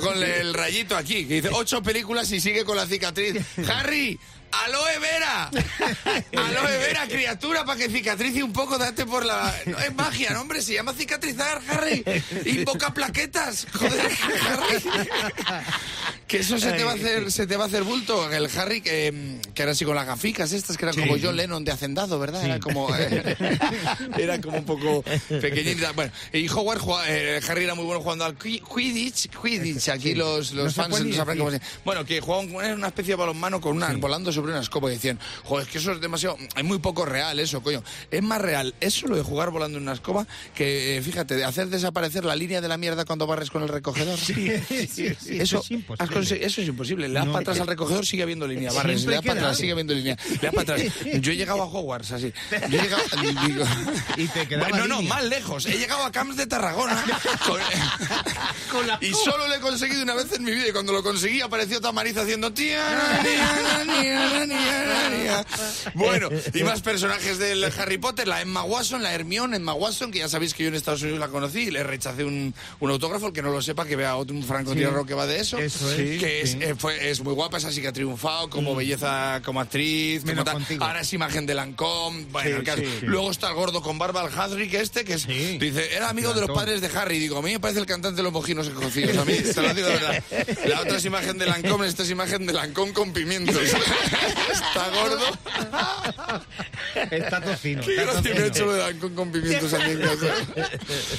con 0.00 0.22
el 0.22 0.54
rayito 0.54 0.96
aquí, 0.96 1.26
que 1.26 1.34
dice 1.34 1.50
ocho 1.52 1.82
películas 1.82 2.30
y 2.32 2.40
sigue 2.40 2.64
con 2.64 2.76
la 2.76 2.86
cicatriz. 2.86 3.36
Harry, 3.68 4.18
aloe 4.52 4.98
vera. 5.00 5.50
Aloe 6.32 6.78
vera, 6.78 7.06
criatura, 7.06 7.64
para 7.64 7.78
que 7.78 7.88
cicatrice 7.88 8.42
un 8.42 8.52
poco, 8.52 8.78
date 8.78 9.04
por 9.06 9.24
la... 9.24 9.54
No 9.66 9.78
es 9.78 9.94
magia, 9.94 10.30
no, 10.30 10.40
hombre, 10.42 10.62
se 10.62 10.74
llama 10.74 10.92
cicatrizar, 10.94 11.60
Harry. 11.68 12.04
Invoca 12.46 12.92
plaquetas. 12.92 13.66
Joder, 13.72 14.10
Harry. 14.46 14.82
Que 16.26 16.38
eso 16.38 16.58
se 16.58 16.72
te 16.72 16.84
va 16.84 16.92
a 16.92 16.94
hacer, 16.94 17.32
se 17.32 17.46
te 17.46 17.56
va 17.56 17.64
a 17.64 17.66
hacer 17.68 17.84
bulto. 17.84 18.30
El 18.30 18.48
Harry 18.58 18.82
que, 18.82 19.40
que 19.54 19.62
era 19.62 19.72
así 19.72 19.84
con 19.86 19.94
las 19.96 20.06
gaficas 20.06 20.52
estas, 20.52 20.76
que 20.76 20.84
eran 20.84 20.94
como 20.94 21.16
John 21.20 21.36
Lennon 21.36 21.64
de 21.64 21.72
Hacendado, 21.72 22.18
¿verdad? 22.18 22.44
Era 22.44 22.60
como 22.60 22.94
eh, 22.94 23.36
era 24.18 24.38
como 24.40 24.58
un 24.58 24.64
poco 24.66 25.02
pequeñita. 25.28 25.92
Bueno, 25.92 26.12
y 26.32 26.46
Howard 26.48 26.82
eh, 27.08 27.40
Harry 27.48 27.64
era 27.64 27.74
muy 27.74 27.86
bueno 27.86 28.02
jugando 28.02 28.26
al 28.26 28.36
qui- 28.38 28.62
Quidditch, 28.62 29.30
Quidditch, 29.40 29.88
aquí 29.88 30.14
los, 30.14 30.52
los 30.52 30.76
No 30.76 30.82
fans 30.84 31.02
no 31.02 31.14
sabrán 31.16 31.38
cómo 31.38 31.50
se 31.50 31.60
Bueno, 31.84 32.04
que 32.04 32.20
jugaban 32.20 32.50
era 32.62 32.74
una 32.74 32.88
especie 32.88 33.12
de 33.12 33.16
balonmano 33.16 33.60
con 33.60 33.76
una, 33.76 33.88
volando 33.94 34.30
sobre 34.38 34.52
una 34.52 34.60
escoba 34.60 34.90
y 34.90 34.94
decían, 34.94 35.18
joder, 35.44 35.66
es 35.66 35.72
que 35.72 35.78
eso 35.78 35.92
es 35.92 36.00
demasiado, 36.00 36.36
es 36.56 36.64
muy 36.64 36.78
poco 36.78 37.04
real 37.04 37.38
eso, 37.40 37.62
coño. 37.62 37.82
Es 38.10 38.22
más 38.22 38.40
real 38.40 38.74
eso 38.80 39.06
lo 39.08 39.16
de 39.16 39.22
jugar 39.22 39.50
volando 39.50 39.78
en 39.78 39.82
una 39.84 39.92
escoba 39.92 40.26
que, 40.54 40.96
eh, 40.96 41.02
fíjate, 41.02 41.34
de 41.36 41.44
hacer 41.44 41.68
desaparecer 41.68 42.24
la 42.24 42.36
línea 42.36 42.60
de 42.60 42.68
la 42.68 42.76
mierda 42.76 43.04
cuando 43.04 43.26
barres 43.26 43.50
con 43.50 43.62
el 43.62 43.68
recogedor. 43.68 44.18
Eso, 44.28 45.58
es 45.60 45.70
imposible. 45.70 45.96
has 45.98 46.10
conse- 46.10 46.38
eso 46.42 46.60
es 46.62 46.68
imposible. 46.68 47.08
Le 47.08 47.14
das 47.14 47.26
No. 47.26 47.32
para 47.32 47.42
atrás 47.42 47.60
al 47.60 47.66
recogedor, 47.66 48.06
sigue 48.06 48.22
habiendo 48.22 48.46
línea. 48.46 48.72
Barres, 48.72 49.04
le 49.04 49.14
das 49.16 49.24
para 49.24 49.40
atrás, 49.40 49.56
sigue 49.58 49.72
habiendo 49.72 49.94
línea. 49.94 50.16
Le 50.30 50.36
das 50.38 50.54
para 50.54 50.74
atrás. 50.74 50.92
Yo 51.20 51.32
he 51.32 51.36
llegado 51.36 51.62
a 51.62 51.66
Hogwarts 51.66 52.12
así. 52.12 52.32
Yo 52.50 52.78
he 52.78 52.82
llegado. 52.82 53.02
digo- 53.46 53.64
Y 54.16 54.26
te 54.28 54.46
quedaba 54.48 54.68
Bueno, 54.68 54.86
no, 54.86 55.00
línea. 55.00 55.14
más 55.14 55.24
lejos. 55.24 55.66
He 55.66 55.76
llegado 55.78 56.04
a 56.04 56.12
Camps 56.12 56.36
de 56.36 56.46
Tarragona. 56.46 57.04
con- 57.46 58.88
y 59.00 59.12
solo 59.12 59.46
lo 59.48 59.54
he 59.54 59.60
conseguido 59.60 60.02
una 60.02 60.14
vez 60.14 60.32
en 60.32 60.44
mi 60.44 60.52
vida. 60.52 60.68
Y 60.68 60.72
cuando 60.72 60.92
lo 60.92 61.02
conseguí 61.02 61.40
apareció 61.40 61.80
Tamariz 61.80 62.16
haciendo. 62.16 62.52
"Tiana, 62.52 63.22
niana, 63.22 63.84
niana, 63.84 63.84
niana, 63.84 64.02
niana". 64.02 64.27
Bueno, 65.94 66.28
y 66.54 66.62
más 66.62 66.80
personajes 66.80 67.38
del 67.38 67.64
Harry 67.64 67.98
Potter. 67.98 68.26
La 68.28 68.40
Emma 68.40 68.62
Watson, 68.64 69.02
la 69.02 69.14
Hermione 69.14 69.56
Emma 69.56 69.74
Watson, 69.74 70.10
que 70.10 70.18
ya 70.20 70.28
sabéis 70.28 70.54
que 70.54 70.62
yo 70.64 70.68
en 70.68 70.74
Estados 70.74 71.02
Unidos 71.02 71.20
la 71.20 71.28
conocí 71.28 71.60
y 71.60 71.70
le 71.70 71.82
rechacé 71.82 72.24
un, 72.24 72.54
un 72.80 72.90
autógrafo. 72.90 73.28
El 73.28 73.32
que 73.32 73.42
no 73.42 73.50
lo 73.50 73.62
sepa, 73.62 73.84
que 73.86 73.96
vea 73.96 74.16
otro, 74.16 74.34
un 74.36 74.42
francotirador 74.44 75.06
que 75.06 75.14
va 75.14 75.26
de 75.26 75.40
eso. 75.40 75.58
Eso 75.58 75.90
es, 75.90 76.20
Que 76.20 76.40
es, 76.42 76.50
sí. 76.52 76.58
eh, 76.60 76.74
fue- 76.76 77.10
es 77.10 77.20
muy 77.20 77.34
guapa, 77.34 77.58
esa 77.58 77.70
sí 77.72 77.80
que 77.80 77.88
ha 77.88 77.92
triunfado 77.92 78.48
como 78.50 78.74
belleza, 78.74 79.40
como 79.44 79.60
actriz. 79.60 80.22
como 80.24 80.44
tal. 80.44 80.56
Ahora 80.82 81.00
es 81.00 81.12
imagen 81.12 81.46
de 81.46 81.54
Lancôme. 81.54 82.26
Bueno, 82.30 82.58
Sí. 82.78 82.82
Luego 83.02 83.30
está 83.30 83.48
el 83.48 83.54
gordo 83.54 83.80
con 83.82 83.98
barba, 83.98 84.24
el 84.26 84.38
Hadrick 84.38 84.74
este, 84.74 85.04
que 85.04 85.14
es, 85.14 85.26
dice, 85.26 85.94
era 85.96 86.10
amigo 86.10 86.32
de 86.34 86.42
los 86.42 86.50
padres 86.50 86.80
de 86.80 86.88
Harry. 86.88 87.18
Digo, 87.18 87.38
a 87.38 87.42
mí 87.42 87.52
me 87.52 87.60
parece 87.60 87.80
el 87.80 87.86
cantante 87.86 88.16
de 88.18 88.22
los 88.22 88.32
mojinos 88.32 88.66
escocidos. 88.66 89.16
A 89.16 89.24
mí, 89.24 89.32
te 89.34 89.62
lo 89.62 89.74
digo 89.74 89.88
de 89.88 89.94
verdad. 89.94 90.22
La 90.66 90.80
otra 90.82 90.96
es 90.98 91.04
imagen 91.04 91.38
de 91.38 91.46
Lancôme, 91.46 91.86
esta 91.86 92.02
es 92.02 92.10
imagen 92.10 92.46
de 92.46 92.52
Lancôme 92.52 92.92
con 92.92 93.12
pimientos. 93.12 93.56
está 94.52 94.88
gordo. 94.90 95.26
Está 97.10 97.40
tocino. 97.40 97.82
Qué 97.82 97.96
está 97.96 98.12
gracia 98.20 98.46
hecho 98.46 98.66
lo 98.66 98.72
de 98.74 98.80
Lancôme 98.80 99.14
con 99.14 99.32
pimientos 99.32 99.72
a 99.74 99.78
mí 99.78 99.90
en 99.92 100.00
casa. 100.00 100.34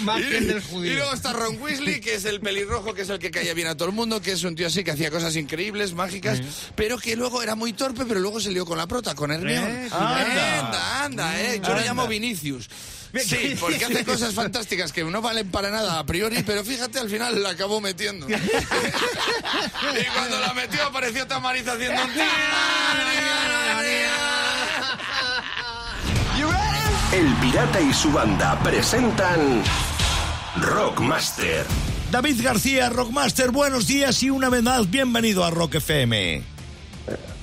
Más 0.01 0.21
que 0.21 0.37
el 0.37 0.47
del 0.47 0.57
Y 0.57 0.61
judío. 0.61 0.93
luego 0.95 1.13
está 1.13 1.33
Ron 1.33 1.61
Weasley, 1.61 2.01
que 2.01 2.15
es 2.15 2.25
el 2.25 2.39
pelirrojo, 2.39 2.93
que 2.93 3.03
es 3.03 3.09
el 3.09 3.19
que 3.19 3.31
caía 3.31 3.53
bien 3.53 3.67
a 3.67 3.75
todo 3.75 3.89
el 3.89 3.95
mundo, 3.95 4.21
que 4.21 4.31
es 4.33 4.43
un 4.43 4.55
tío 4.55 4.67
así 4.67 4.83
que 4.83 4.91
hacía 4.91 5.09
cosas 5.11 5.35
increíbles, 5.35 5.93
mágicas, 5.93 6.41
pero 6.75 6.97
que 6.97 7.15
luego 7.15 7.41
era 7.41 7.55
muy 7.55 7.73
torpe, 7.73 8.05
pero 8.05 8.19
luego 8.19 8.39
se 8.39 8.51
lió 8.51 8.65
con 8.65 8.77
la 8.77 8.87
prota, 8.87 9.15
con 9.15 9.31
Hermione. 9.31 9.85
Eh, 9.85 9.89
anda. 9.91 10.59
anda, 10.59 11.03
anda, 11.05 11.41
eh. 11.41 11.61
Yo 11.65 11.73
lo 11.73 11.81
llamo 11.81 12.07
Vinicius. 12.07 12.69
Sí, 13.15 13.55
porque 13.59 13.83
hace 13.83 14.05
cosas 14.11 14.33
fantásticas 14.33 14.93
que 14.93 15.03
no 15.03 15.21
valen 15.21 15.49
para 15.49 15.69
nada 15.69 15.99
a 15.99 16.05
priori, 16.05 16.43
pero 16.43 16.63
fíjate, 16.63 16.99
al 16.99 17.09
final 17.09 17.41
la 17.41 17.49
acabó 17.49 17.81
metiendo. 17.81 18.27
y 18.29 18.33
cuando 20.13 20.39
la 20.39 20.53
metió 20.53 20.83
apareció 20.83 21.25
Tamariz 21.27 21.67
haciendo 21.67 22.03
un... 22.03 22.09
El 27.11 27.33
Pirata 27.41 27.81
y 27.81 27.91
su 27.91 28.11
banda 28.11 28.57
presentan 28.63 29.63
Rockmaster. 30.61 31.65
David 32.11 32.41
García, 32.43 32.89
Rockmaster, 32.89 33.49
buenos 33.49 33.87
días 33.87 34.21
y 34.21 34.29
una 34.29 34.49
vez 34.49 34.61
más, 34.61 34.91
bienvenido 34.91 35.43
a 35.43 35.49
Rock 35.49 35.75
FM. 35.75 36.43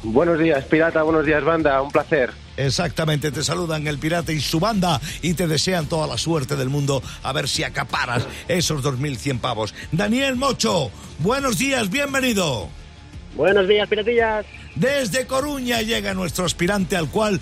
Buenos 0.04 0.38
días, 0.38 0.64
pirata, 0.66 1.02
buenos 1.02 1.26
días, 1.26 1.42
banda, 1.42 1.82
un 1.82 1.90
placer. 1.90 2.45
Exactamente, 2.56 3.30
te 3.30 3.42
saludan 3.42 3.86
el 3.86 3.98
pirata 3.98 4.32
y 4.32 4.40
su 4.40 4.60
banda 4.60 5.00
y 5.22 5.34
te 5.34 5.46
desean 5.46 5.86
toda 5.86 6.06
la 6.06 6.18
suerte 6.18 6.56
del 6.56 6.68
mundo 6.68 7.02
a 7.22 7.32
ver 7.32 7.48
si 7.48 7.64
acaparas 7.64 8.26
esos 8.48 8.82
2.100 8.82 9.40
pavos. 9.40 9.74
Daniel 9.92 10.36
Mocho, 10.36 10.90
buenos 11.18 11.58
días, 11.58 11.90
bienvenido. 11.90 12.68
Buenos 13.34 13.68
días, 13.68 13.86
piratillas. 13.88 14.46
Desde 14.74 15.26
Coruña 15.26 15.82
llega 15.82 16.14
nuestro 16.14 16.44
aspirante 16.44 16.96
al 16.96 17.08
cual 17.10 17.40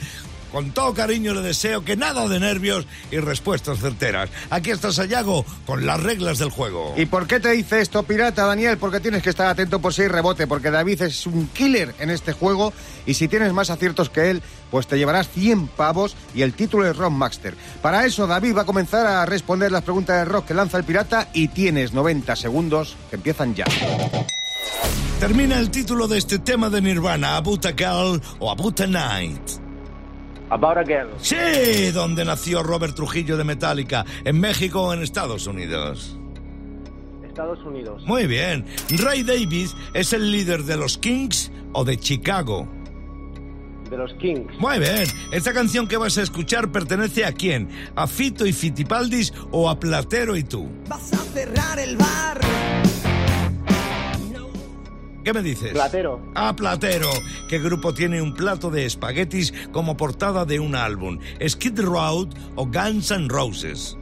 Con 0.55 0.71
todo 0.71 0.95
cariño 0.95 1.35
le 1.35 1.43
deseo 1.43 1.85
que 1.85 1.97
nada 1.97 2.29
de 2.29 2.39
nervios 2.39 2.87
y 3.11 3.19
respuestas 3.19 3.81
certeras. 3.81 4.31
Aquí 4.51 4.71
está 4.71 4.93
Sayago 4.93 5.45
con 5.67 5.85
las 5.85 6.01
reglas 6.01 6.39
del 6.39 6.51
juego. 6.51 6.95
¿Y 6.97 7.07
por 7.07 7.27
qué 7.27 7.41
te 7.41 7.51
dice 7.51 7.81
esto, 7.81 8.05
pirata, 8.05 8.47
Daniel? 8.47 8.79
Porque 8.79 9.01
tienes 9.01 9.25
que 9.25 9.31
estar 9.31 9.49
atento 9.49 9.81
por 9.81 9.93
si 9.93 10.03
hay 10.03 10.09
rebote, 10.09 10.47
porque 10.47 10.71
David 10.71 11.03
es 11.03 11.27
un 11.27 11.49
killer 11.49 11.93
en 11.99 12.11
este 12.11 12.33
juego 12.33 12.73
y 13.05 13.15
si 13.15 13.27
tienes 13.27 13.53
más 13.53 13.69
aciertos 13.69 14.11
que 14.11 14.31
él, 14.31 14.43
pues 14.71 14.87
te 14.87 14.97
llevarás 14.97 15.29
100 15.29 15.67
pavos 15.67 16.15
y 16.37 16.43
el 16.43 16.53
título 16.53 16.89
es 16.89 16.97
Rock 16.97 17.11
Master. 17.11 17.57
Para 17.83 18.07
eso, 18.07 18.29
David 18.29 18.57
va 18.57 18.63
a 18.63 18.67
comenzar 18.67 19.09
a 19.09 19.27
responder 19.27 19.73
las 19.73 19.83
preguntas 19.83 20.19
de 20.19 20.25
rock 20.25 20.47
que 20.47 20.55
lanza 20.55 20.79
el 20.79 20.85
pirata 20.85 21.31
y 21.33 21.49
tienes 21.49 21.93
90 21.93 22.37
segundos 22.37 22.97
que 23.11 23.17
empiezan 23.17 23.57
ya. 23.57 23.65
Termina 25.19 25.59
el 25.59 25.73
título 25.73 26.07
de 26.07 26.19
este 26.19 26.39
tema 26.39 26.71
de 26.71 26.81
Nirvana, 26.81 27.39
Abuta 27.39 27.71
Girl 27.77 28.23
o 28.39 28.53
Abuta 28.53 28.87
Night. 28.87 29.64
About 30.55 30.79
a 30.79 30.85
Girl. 30.85 31.09
Sí, 31.19 31.91
donde 31.93 32.25
nació 32.25 32.63
Robert 32.63 32.95
Trujillo 32.95 33.37
de 33.37 33.43
Metallica, 33.43 34.05
en 34.25 34.39
México 34.39 34.83
o 34.83 34.95
en 34.95 35.03
Estados 35.03 35.49
Unidos. 35.49 36.17
Estados 37.27 37.59
Unidos. 37.65 38.05
Muy 38.07 38.29
bien. 38.29 38.65
Ray 38.91 39.25
Davis 39.25 39.75
es 39.95 40.13
el 40.13 40.31
líder 40.31 40.63
de 40.63 40.77
los 40.77 40.97
Kings 40.97 41.51
o 41.73 41.85
de 41.85 41.99
Chicago. 41.99 42.69
De 43.91 43.97
los 43.97 44.15
Kings. 44.15 44.57
Muy 44.61 44.79
bien. 44.79 45.09
Esta 45.33 45.53
canción 45.53 45.89
que 45.89 45.97
vas 45.97 46.17
a 46.19 46.23
escuchar 46.23 46.71
pertenece 46.71 47.25
a 47.25 47.33
quién? 47.33 47.69
¿A 47.97 48.07
Fito 48.07 48.47
y 48.47 48.53
Fitipaldis 48.53 49.35
o 49.51 49.69
a 49.69 49.81
Platero 49.81 50.37
y 50.37 50.45
tú? 50.45 50.71
Vas 50.89 51.13
a 51.15 51.19
cerrar 51.33 51.81
el 51.81 51.97
bar. 51.97 52.41
¿Qué 55.25 55.33
me 55.33 55.43
dices? 55.43 55.73
Platero. 55.73 56.21
A 56.35 56.55
Platero. 56.55 57.09
¿Qué 57.49 57.59
grupo 57.59 57.95
tiene 57.95 58.21
un 58.21 58.35
plato 58.35 58.71
de 58.71 58.85
espaguetis 58.85 59.55
como 59.73 59.97
portada 59.97 60.45
de 60.45 60.61
un 60.61 60.75
álbum? 60.75 61.19
¿Skid 61.47 61.81
Row 61.81 62.29
o 62.57 62.67
Guns 62.67 63.11
N' 63.11 63.31
Roses? 63.31 63.97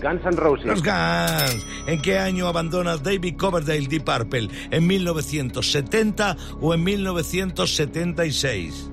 Guns 0.00 0.24
N' 0.24 0.36
Roses. 0.36 0.66
Los 0.66 0.82
Guns. 0.82 1.66
¿En 1.88 2.00
qué 2.00 2.20
año 2.20 2.46
abandona 2.46 2.98
David 2.98 3.34
Coverdale 3.36 3.88
Deep 3.88 4.04
Purple? 4.04 4.48
¿En 4.70 4.86
1970 4.86 6.36
o 6.60 6.72
en 6.72 6.84
1976? 6.84 8.92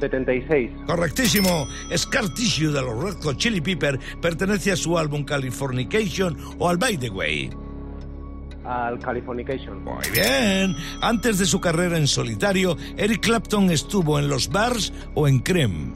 76. 0.00 0.70
Correctísimo. 0.86 1.68
Scar 1.94 2.32
Tissue 2.32 2.72
de 2.72 2.80
los 2.80 3.04
Red 3.04 3.22
Hot 3.22 3.36
Chili 3.36 3.60
Pepper 3.60 4.00
pertenece 4.22 4.72
a 4.72 4.76
su 4.76 4.96
álbum 4.96 5.22
Californication 5.22 6.34
o 6.58 6.66
al 6.66 6.78
By 6.78 6.96
the 6.96 7.10
Way. 7.10 7.50
Al 8.64 8.98
Californication. 8.98 9.82
Muy 9.82 10.04
bien. 10.12 10.76
Antes 11.00 11.38
de 11.38 11.46
su 11.46 11.60
carrera 11.60 11.96
en 11.96 12.06
solitario, 12.06 12.76
Eric 12.96 13.20
Clapton 13.20 13.70
estuvo 13.70 14.18
en 14.18 14.28
los 14.28 14.48
Bars 14.48 14.92
o 15.14 15.26
en 15.26 15.38
Cream. 15.38 15.94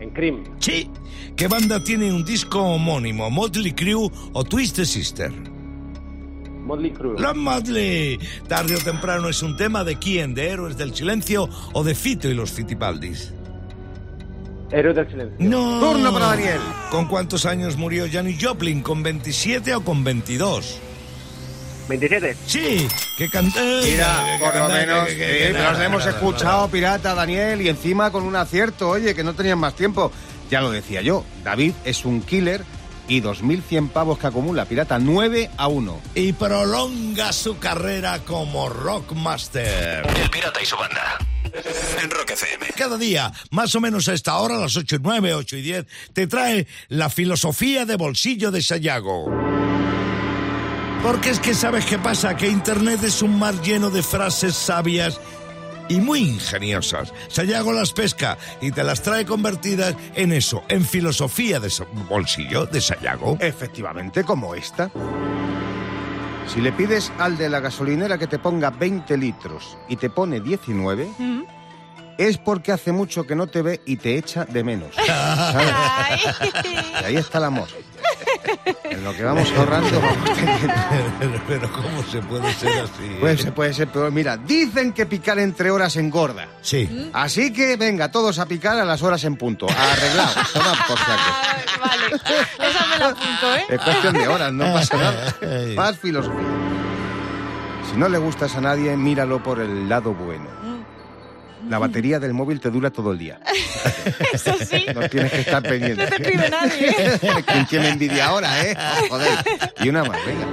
En 0.00 0.10
Cream. 0.10 0.44
Sí. 0.58 0.90
¿Qué 1.36 1.48
banda 1.48 1.82
tiene 1.82 2.12
un 2.12 2.24
disco 2.24 2.60
homónimo? 2.60 3.30
¿Motley 3.30 3.72
Crue 3.72 4.10
o 4.32 4.44
Twisted 4.44 4.84
Sister? 4.84 5.32
Motley 6.64 6.92
Crue. 6.92 7.18
Los 7.18 7.36
Motley. 7.36 8.18
Tarde 8.48 8.76
o 8.76 8.78
temprano 8.78 9.28
es 9.28 9.42
un 9.42 9.56
tema 9.56 9.84
de 9.84 9.98
quién, 9.98 10.34
de 10.34 10.48
Héroes 10.48 10.76
del 10.76 10.94
Silencio 10.94 11.48
o 11.72 11.84
de 11.84 11.94
Fito 11.94 12.28
y 12.28 12.34
los 12.34 12.50
Fitipaldis. 12.50 13.32
Héroes 14.70 14.96
del 14.96 15.08
Silencio. 15.08 15.36
No. 15.38 15.78
Turno 15.80 16.12
para 16.12 16.26
Daniel. 16.26 16.60
¿Con 16.90 17.06
cuántos 17.06 17.46
años 17.46 17.76
murió 17.76 18.06
Janis 18.10 18.44
Joplin? 18.44 18.82
¿Con 18.82 19.02
27 19.02 19.74
o 19.74 19.84
con 19.84 20.02
22? 20.02 20.80
27. 21.88 22.36
Sí, 22.46 22.88
que 23.18 23.28
canta. 23.28 23.60
Mira, 23.82 24.38
por 24.40 24.56
lo 24.56 24.68
menos, 24.68 25.08
sí, 25.08 25.16
pero 25.18 25.72
los 25.72 25.80
hemos 25.80 26.06
escuchado, 26.06 26.68
pirata, 26.68 27.14
Daniel, 27.14 27.60
y 27.60 27.68
encima 27.68 28.10
con 28.10 28.24
un 28.24 28.36
acierto, 28.36 28.90
oye, 28.90 29.14
que 29.14 29.24
no 29.24 29.34
tenían 29.34 29.58
más 29.58 29.74
tiempo. 29.74 30.10
Ya 30.50 30.60
lo 30.60 30.70
decía 30.70 31.02
yo, 31.02 31.24
David 31.42 31.72
es 31.84 32.04
un 32.04 32.22
killer 32.22 32.64
y 33.08 33.20
2.100 33.20 33.90
pavos 33.90 34.18
que 34.18 34.26
acumula, 34.26 34.64
pirata, 34.64 34.98
9 34.98 35.50
a 35.56 35.68
1. 35.68 36.00
Y 36.14 36.32
prolonga 36.32 37.32
su 37.32 37.58
carrera 37.58 38.20
como 38.20 38.68
rockmaster. 38.68 40.06
El 40.22 40.30
pirata 40.30 40.62
y 40.62 40.66
su 40.66 40.76
banda. 40.76 41.18
En 42.02 42.10
Rock 42.10 42.30
FM. 42.30 42.66
Cada 42.76 42.98
día, 42.98 43.32
más 43.50 43.74
o 43.74 43.80
menos 43.80 44.08
a 44.08 44.14
esta 44.14 44.36
hora, 44.38 44.56
a 44.56 44.60
las 44.60 44.76
8 44.76 44.96
y 44.96 44.98
9, 45.02 45.34
8 45.34 45.56
y 45.56 45.62
10, 45.62 45.86
te 46.12 46.26
trae 46.26 46.66
la 46.88 47.10
filosofía 47.10 47.84
de 47.84 47.96
bolsillo 47.96 48.50
de 48.50 48.62
Sayago. 48.62 49.53
Porque 51.04 51.28
es 51.28 51.38
que 51.38 51.52
sabes 51.52 51.84
qué 51.84 51.98
pasa, 51.98 52.34
que 52.34 52.48
Internet 52.48 53.02
es 53.04 53.20
un 53.20 53.38
mar 53.38 53.54
lleno 53.60 53.90
de 53.90 54.02
frases 54.02 54.54
sabias 54.56 55.20
y 55.90 55.96
muy 56.00 56.20
ingeniosas. 56.20 57.12
Sayago 57.28 57.74
las 57.74 57.92
pesca 57.92 58.38
y 58.62 58.70
te 58.70 58.82
las 58.82 59.02
trae 59.02 59.26
convertidas 59.26 59.94
en 60.14 60.32
eso, 60.32 60.64
en 60.66 60.82
filosofía 60.82 61.60
de 61.60 61.70
bolsillo 62.08 62.64
de 62.64 62.80
Sayago. 62.80 63.36
Efectivamente, 63.38 64.24
como 64.24 64.54
esta. 64.54 64.90
Si 66.46 66.62
le 66.62 66.72
pides 66.72 67.12
al 67.18 67.36
de 67.36 67.50
la 67.50 67.60
gasolinera 67.60 68.16
que 68.16 68.26
te 68.26 68.38
ponga 68.38 68.70
20 68.70 69.18
litros 69.18 69.76
y 69.90 69.96
te 69.96 70.08
pone 70.08 70.40
19, 70.40 71.06
es 72.16 72.38
porque 72.38 72.72
hace 72.72 72.92
mucho 72.92 73.26
que 73.26 73.36
no 73.36 73.46
te 73.46 73.60
ve 73.60 73.82
y 73.84 73.98
te 73.98 74.16
echa 74.16 74.46
de 74.46 74.64
menos. 74.64 74.96
Y 77.00 77.04
ahí 77.04 77.16
está 77.16 77.38
el 77.38 77.44
amor. 77.44 77.68
En 78.84 79.04
lo 79.04 79.14
que 79.14 79.24
vamos 79.24 79.50
ahorrando. 79.56 80.00
Pero, 81.18 81.42
pero 81.46 81.72
¿cómo 81.72 82.02
se 82.04 82.20
puede 82.22 82.52
ser 82.54 82.78
así? 82.80 83.16
Pues 83.20 83.40
se 83.40 83.52
puede 83.52 83.72
ser 83.74 83.88
peor. 83.88 84.10
Mira, 84.12 84.36
dicen 84.36 84.92
que 84.92 85.06
picar 85.06 85.38
entre 85.38 85.70
horas 85.70 85.96
engorda. 85.96 86.48
Sí. 86.62 87.10
Así 87.12 87.52
que 87.52 87.76
venga, 87.76 88.10
todos 88.10 88.38
a 88.38 88.46
picar 88.46 88.78
a 88.78 88.84
las 88.84 89.02
horas 89.02 89.24
en 89.24 89.36
punto. 89.36 89.66
Arreglado. 89.68 90.34
Toma 90.52 90.72
por 90.86 90.98
saco. 90.98 91.80
Vale, 91.80 92.06
esa 92.68 92.86
me 92.86 92.98
la 92.98 93.08
apunto, 93.08 93.54
¿eh? 93.56 93.64
Es 93.68 93.80
cuestión 93.80 94.14
de 94.14 94.28
horas, 94.28 94.52
no 94.52 94.72
pasa 94.72 94.96
nada. 94.96 95.36
Más 95.76 95.98
filosofía. 95.98 96.40
Si 97.90 97.98
no 97.98 98.08
le 98.08 98.18
gustas 98.18 98.54
a 98.56 98.60
nadie, 98.60 98.96
míralo 98.96 99.42
por 99.42 99.60
el 99.60 99.88
lado 99.88 100.14
bueno. 100.14 100.46
La 101.68 101.78
batería 101.78 102.18
del 102.20 102.34
móvil 102.34 102.60
te 102.60 102.70
dura 102.70 102.90
todo 102.90 103.12
el 103.12 103.18
día. 103.18 103.40
Eso 104.32 104.54
sí. 104.58 104.86
No 104.94 105.08
tienes 105.08 105.32
que 105.32 105.40
estar 105.40 105.62
pendiente. 105.62 106.04
No 106.04 106.08
te 106.08 106.22
escribe 106.22 106.50
nadie. 106.50 106.94
¿Quién 107.46 107.66
tiene 107.66 107.88
envidia 107.90 108.26
ahora, 108.26 108.64
eh? 108.64 108.76
Joder. 109.08 109.38
Y 109.80 109.88
una 109.88 110.04
más, 110.04 110.18
venga. 110.26 110.46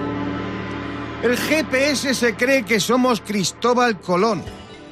El 1.24 1.38
GPS 1.38 2.16
se 2.16 2.36
cree 2.36 2.64
que 2.64 2.80
somos 2.80 3.22
Cristóbal 3.22 4.00
Colón. 4.00 4.44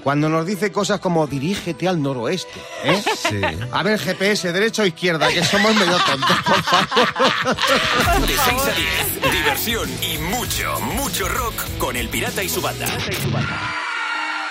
Cuando 0.04 0.30
nos 0.30 0.46
dice 0.46 0.72
cosas 0.72 1.00
como 1.00 1.28
dirígete 1.28 1.88
al 1.88 2.02
noroeste. 2.02 2.60
¿eh? 2.84 3.04
Sí. 3.18 3.42
A 3.72 3.84
ver, 3.84 4.00
GPS, 4.00 4.52
derecha 4.54 4.84
o 4.84 4.86
izquierda, 4.86 5.28
que 5.28 5.44
somos 5.44 5.76
medio 5.76 5.98
tontos, 5.98 6.38
por 6.46 6.64
favor. 6.64 8.28
De 8.28 8.34
6 8.34 8.40
a 8.48 9.22
10. 9.22 9.34
Diversión 9.34 9.90
y 10.02 10.18
mucho, 10.20 10.80
mucho 10.96 11.28
rock 11.28 11.78
con 11.78 11.96
el 11.96 12.08
pirata 12.08 12.42
y 12.44 12.50
su 12.50 12.62
banda. 12.62 12.88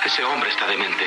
Ese 0.08 0.24
hombre 0.24 0.48
está 0.48 0.66
demente. 0.66 1.04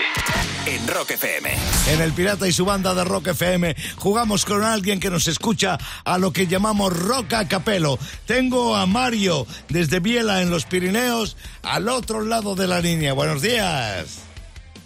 En 0.68 0.88
Rock 0.88 1.10
FM. 1.10 1.50
En 1.88 2.02
El 2.02 2.14
Pirata 2.14 2.48
y 2.48 2.52
su 2.52 2.66
banda 2.66 2.94
de 2.94 3.04
Rock 3.04 3.30
FM 3.30 3.76
jugamos 3.98 4.46
con 4.46 4.64
alguien 4.64 5.00
que 5.00 5.10
nos 5.10 5.28
escucha 5.28 5.80
a 6.06 6.20
lo 6.20 6.32
que 6.32 6.46
llamamos 6.46 6.96
rock 6.96 7.34
a 7.34 7.48
capelo. 7.48 7.98
Tengo 8.28 8.76
a 8.76 8.86
Mario 8.86 9.48
desde 9.70 10.02
Biela 10.02 10.44
en 10.44 10.52
los 10.52 10.66
Pirineos 10.66 11.36
al 11.64 11.90
otro 11.90 12.22
lado 12.24 12.54
de 12.54 12.68
la 12.68 12.80
línea. 12.80 13.14
Buenos 13.14 13.42
días. 13.42 14.20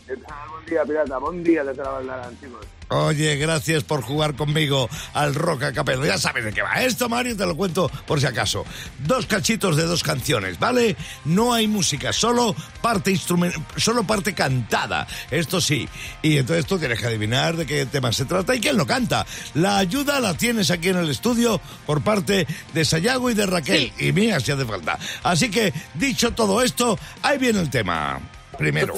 ¿Qué 0.07 0.15
tal? 0.15 0.49
Buen 0.49 0.65
día, 0.65 0.85
pirata. 0.85 1.17
Buen 1.17 1.43
día 1.43 1.63
desde 1.65 1.83
la 1.83 1.89
banda, 1.89 2.31
chicos. 2.39 2.65
Oye, 2.89 3.35
gracias 3.37 3.83
por 3.83 4.01
jugar 4.01 4.35
conmigo 4.35 4.89
al 5.13 5.33
rock 5.33 5.63
a 5.63 5.73
capelo. 5.73 6.05
Ya 6.05 6.17
sabes 6.17 6.45
de 6.45 6.53
qué 6.53 6.61
va 6.61 6.83
esto, 6.83 7.09
Mario, 7.09 7.35
te 7.35 7.45
lo 7.45 7.55
cuento 7.55 7.89
por 8.05 8.19
si 8.19 8.27
acaso. 8.27 8.65
Dos 8.99 9.25
cachitos 9.25 9.75
de 9.75 9.83
dos 9.83 10.03
canciones, 10.03 10.59
¿vale? 10.59 10.95
No 11.25 11.53
hay 11.53 11.67
música, 11.67 12.13
solo 12.13 12.55
parte 12.81 13.11
instrumental, 13.11 13.63
solo 13.75 14.05
parte 14.05 14.33
cantada. 14.33 15.07
Esto 15.31 15.59
sí. 15.59 15.89
Y 16.21 16.37
entonces 16.37 16.65
tú 16.65 16.77
tienes 16.77 16.99
que 16.99 17.07
adivinar 17.07 17.57
de 17.57 17.65
qué 17.65 17.85
tema 17.85 18.11
se 18.11 18.25
trata 18.25 18.55
y 18.55 18.59
quién 18.59 18.77
lo 18.77 18.85
canta. 18.85 19.25
La 19.55 19.77
ayuda 19.77 20.19
la 20.19 20.35
tienes 20.35 20.69
aquí 20.69 20.89
en 20.89 20.97
el 20.97 21.09
estudio 21.09 21.59
por 21.85 22.03
parte 22.03 22.45
de 22.73 22.85
Sayago 22.85 23.29
y 23.31 23.33
de 23.33 23.45
Raquel. 23.45 23.91
Y 23.97 24.11
mía 24.11 24.39
si 24.39 24.51
hace 24.51 24.65
falta. 24.65 24.99
Así 25.23 25.49
que, 25.49 25.73
dicho 25.95 26.33
todo 26.33 26.61
esto, 26.61 26.99
ahí 27.23 27.37
viene 27.37 27.61
el 27.61 27.69
tema. 27.69 28.19
Primero. 28.57 28.93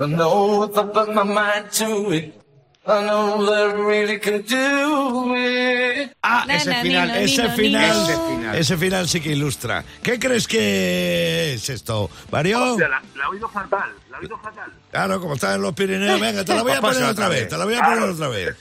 I 0.00 0.06
know 0.06 0.62
if 0.64 0.76
I 0.78 0.82
put 0.84 1.12
my 1.14 1.24
mind 1.24 1.70
to 1.72 2.10
it, 2.12 2.34
I 2.86 3.04
know 3.04 3.44
that 3.44 3.70
I 3.70 3.72
really 3.72 4.18
can 4.18 4.42
do 4.42 5.34
it. 5.36 6.12
Ah, 6.22 6.44
Na, 6.46 6.54
ese 6.54 6.66
na, 6.70 6.82
final, 6.82 7.08
nino, 7.08 7.14
ese 7.20 7.42
nino, 7.42 7.56
final, 7.56 7.96
nino. 7.96 8.04
Ese 8.06 8.16
final. 8.16 8.56
ese 8.56 8.76
final 8.76 9.08
sí 9.08 9.20
que 9.20 9.32
ilustra. 9.32 9.84
¿Qué 10.02 10.18
crees 10.18 10.46
que 10.46 11.54
es 11.54 11.68
esto, 11.68 12.08
Mario? 12.30 12.78
La, 12.78 12.88
la 12.88 13.00
he 13.24 13.26
oído 13.28 13.48
fatal. 13.48 13.90
La 14.10 14.16
he 14.18 14.20
oído 14.20 14.38
fatal. 14.38 14.72
Claro, 14.90 15.20
como 15.20 15.34
está 15.34 15.54
en 15.54 15.62
los 15.62 15.74
Pirineos, 15.74 16.20
venga, 16.20 16.44
te 16.44 16.54
la 16.54 16.62
voy 16.62 16.72
a 16.72 16.80
poner 16.80 17.02
otra 17.02 17.28
vez, 17.28 17.48
te 17.48 17.58
la 17.58 17.64
voy 17.64 17.74
a 17.74 17.82
poner 17.82 18.02
otra 18.08 18.28
vez. 18.28 18.56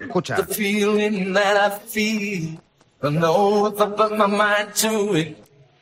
Escucha. 0.00 0.36
The 0.44 0.54
feeling 0.54 1.32
that 1.34 1.56
I 1.56 1.78
feel. 1.88 2.58
I 3.04 3.10
know 3.10 3.66
if 3.66 3.80
I 3.80 3.86
put 3.86 4.16
my 4.16 4.26
mind 4.26 4.74
to 4.82 5.14
it, 5.16 5.36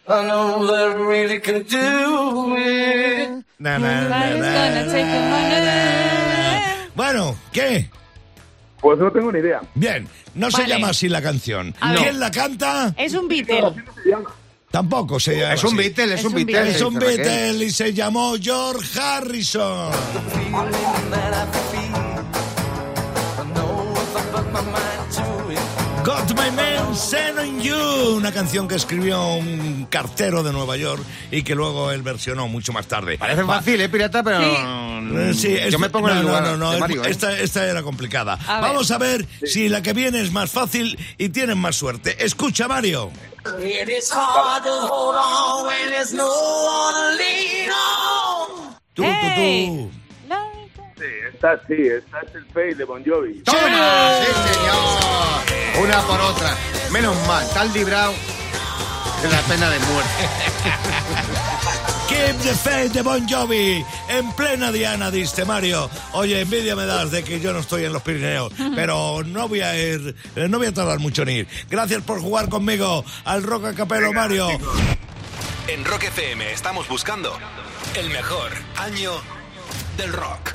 I 0.08 0.24
know 0.24 0.66
that 0.66 0.96
really 0.98 1.40
can 1.40 1.62
do 1.62 2.56
it. 2.56 3.44
Na, 3.58 3.78
na, 3.78 4.08
na. 4.08 5.20
Bueno, 6.94 7.36
¿qué? 7.52 7.88
Pues 8.80 8.98
no 8.98 9.10
tengo 9.12 9.30
ni 9.30 9.38
idea. 9.40 9.60
Bien, 9.74 10.08
no 10.34 10.50
se 10.50 10.66
llama 10.66 10.88
así 10.88 11.08
la 11.08 11.20
canción. 11.22 11.74
A 11.80 11.92
ver. 11.92 12.02
¿Quién 12.02 12.20
la 12.20 12.30
canta? 12.30 12.94
Es 12.96 13.14
un 13.14 13.28
Beatle. 13.28 13.74
Tampoco 14.70 15.18
se 15.18 15.38
llama 15.38 15.54
Es 15.54 15.64
un 15.64 15.70
así. 15.70 15.76
Beatle, 15.78 16.14
es, 16.14 16.20
Es 16.20 16.26
un 16.26 16.34
Beatle. 16.34 16.70
Es 16.70 16.82
un. 16.82 16.94
Beatle 16.94 17.64
y 17.64 17.70
se 17.70 17.92
llamó 17.92 18.34
George 18.40 19.00
Harrison. 19.00 19.92
Got 26.10 26.30
My 26.36 26.50
Man 26.50 26.96
Set 26.96 27.38
on 27.38 27.60
You, 27.60 28.16
una 28.16 28.32
canción 28.32 28.66
que 28.66 28.74
escribió 28.74 29.34
un 29.34 29.86
cartero 29.88 30.42
de 30.42 30.52
Nueva 30.52 30.76
York 30.76 31.00
y 31.30 31.42
que 31.44 31.54
luego 31.54 31.92
él 31.92 32.02
versionó 32.02 32.48
mucho 32.48 32.72
más 32.72 32.86
tarde. 32.88 33.16
Parece 33.16 33.44
fácil, 33.44 33.80
¿eh, 33.80 33.88
pirata? 33.88 34.20
Pero... 34.24 34.40
Eh, 34.42 35.32
Sí, 35.34 35.56
Yo 35.70 35.78
me 35.78 35.88
pongo 35.88 36.08
en 36.08 36.14
no, 36.16 36.20
el 36.20 36.26
lugar 36.26 36.42
no, 36.42 36.56
no, 36.56 36.70
de 36.70 36.74
es- 36.76 36.80
Mario, 36.80 37.04
¿eh? 37.04 37.10
esta, 37.10 37.38
esta 37.38 37.64
era 37.64 37.82
complicada. 37.84 38.34
A 38.46 38.60
ver. 38.60 38.70
Vamos 38.70 38.90
a 38.90 38.98
ver 38.98 39.24
si 39.44 39.68
la 39.68 39.82
que 39.82 39.92
viene 39.92 40.20
es 40.20 40.32
más 40.32 40.50
fácil 40.50 40.98
y 41.16 41.28
tienen 41.28 41.58
más 41.58 41.76
suerte. 41.76 42.24
Escucha, 42.24 42.66
Mario. 42.66 43.12
It 43.62 43.88
is 43.88 44.10
hard 44.12 44.64
to 44.64 44.70
hold 44.88 45.16
on 45.16 45.66
when 45.68 45.90
there's 45.90 46.12
no 46.12 46.26
one 46.26 46.94
to 46.94 47.22
lean 47.22 47.70
on. 47.70 48.76
Tú, 48.94 49.02
Hey. 49.04 49.66
tú, 49.68 49.90
tú. 49.90 49.99
Sí, 51.00 51.06
esta 51.32 51.58
sí, 51.66 51.88
esta 51.88 52.20
es 52.20 52.34
el 52.34 52.44
Face 52.48 52.74
de 52.74 52.84
Bon 52.84 53.02
Jovi. 53.02 53.42
¡Toma! 53.44 54.12
¡Sí, 54.20 54.52
señor! 54.52 55.82
Una 55.82 56.00
por 56.02 56.20
otra. 56.20 56.54
Menos 56.92 57.16
mal, 57.26 57.48
tal 57.54 57.72
librado 57.72 58.12
de 59.22 59.28
la 59.30 59.40
pena 59.42 59.70
de 59.70 59.78
muerte. 59.78 60.28
Keep 62.06 62.38
the 62.42 62.54
Faith 62.54 62.92
de 62.92 63.00
Bon 63.00 63.26
Jovi 63.26 63.82
en 64.10 64.32
plena 64.32 64.70
diana, 64.70 65.10
diste 65.10 65.46
Mario. 65.46 65.88
Oye, 66.12 66.42
envidia 66.42 66.76
me 66.76 66.84
das 66.84 67.10
de 67.12 67.24
que 67.24 67.40
yo 67.40 67.54
no 67.54 67.60
estoy 67.60 67.84
en 67.84 67.94
los 67.94 68.02
Pirineos, 68.02 68.52
pero 68.74 69.22
no 69.24 69.48
voy 69.48 69.62
a 69.62 69.80
ir, 69.80 70.14
eh, 70.36 70.48
no 70.50 70.58
voy 70.58 70.66
a 70.66 70.74
tardar 70.74 70.98
mucho 70.98 71.22
en 71.22 71.30
ir. 71.30 71.48
Gracias 71.70 72.02
por 72.02 72.20
jugar 72.20 72.50
conmigo 72.50 73.06
al 73.24 73.42
Rock 73.42 73.64
a 73.64 73.74
Capelo, 73.74 74.12
Mario. 74.12 74.48
En 75.66 75.82
Rock 75.82 76.04
FM 76.04 76.52
estamos 76.52 76.86
buscando 76.88 77.38
el 77.94 78.10
mejor 78.10 78.50
año 78.76 79.12
del 79.96 80.12
rock. 80.12 80.54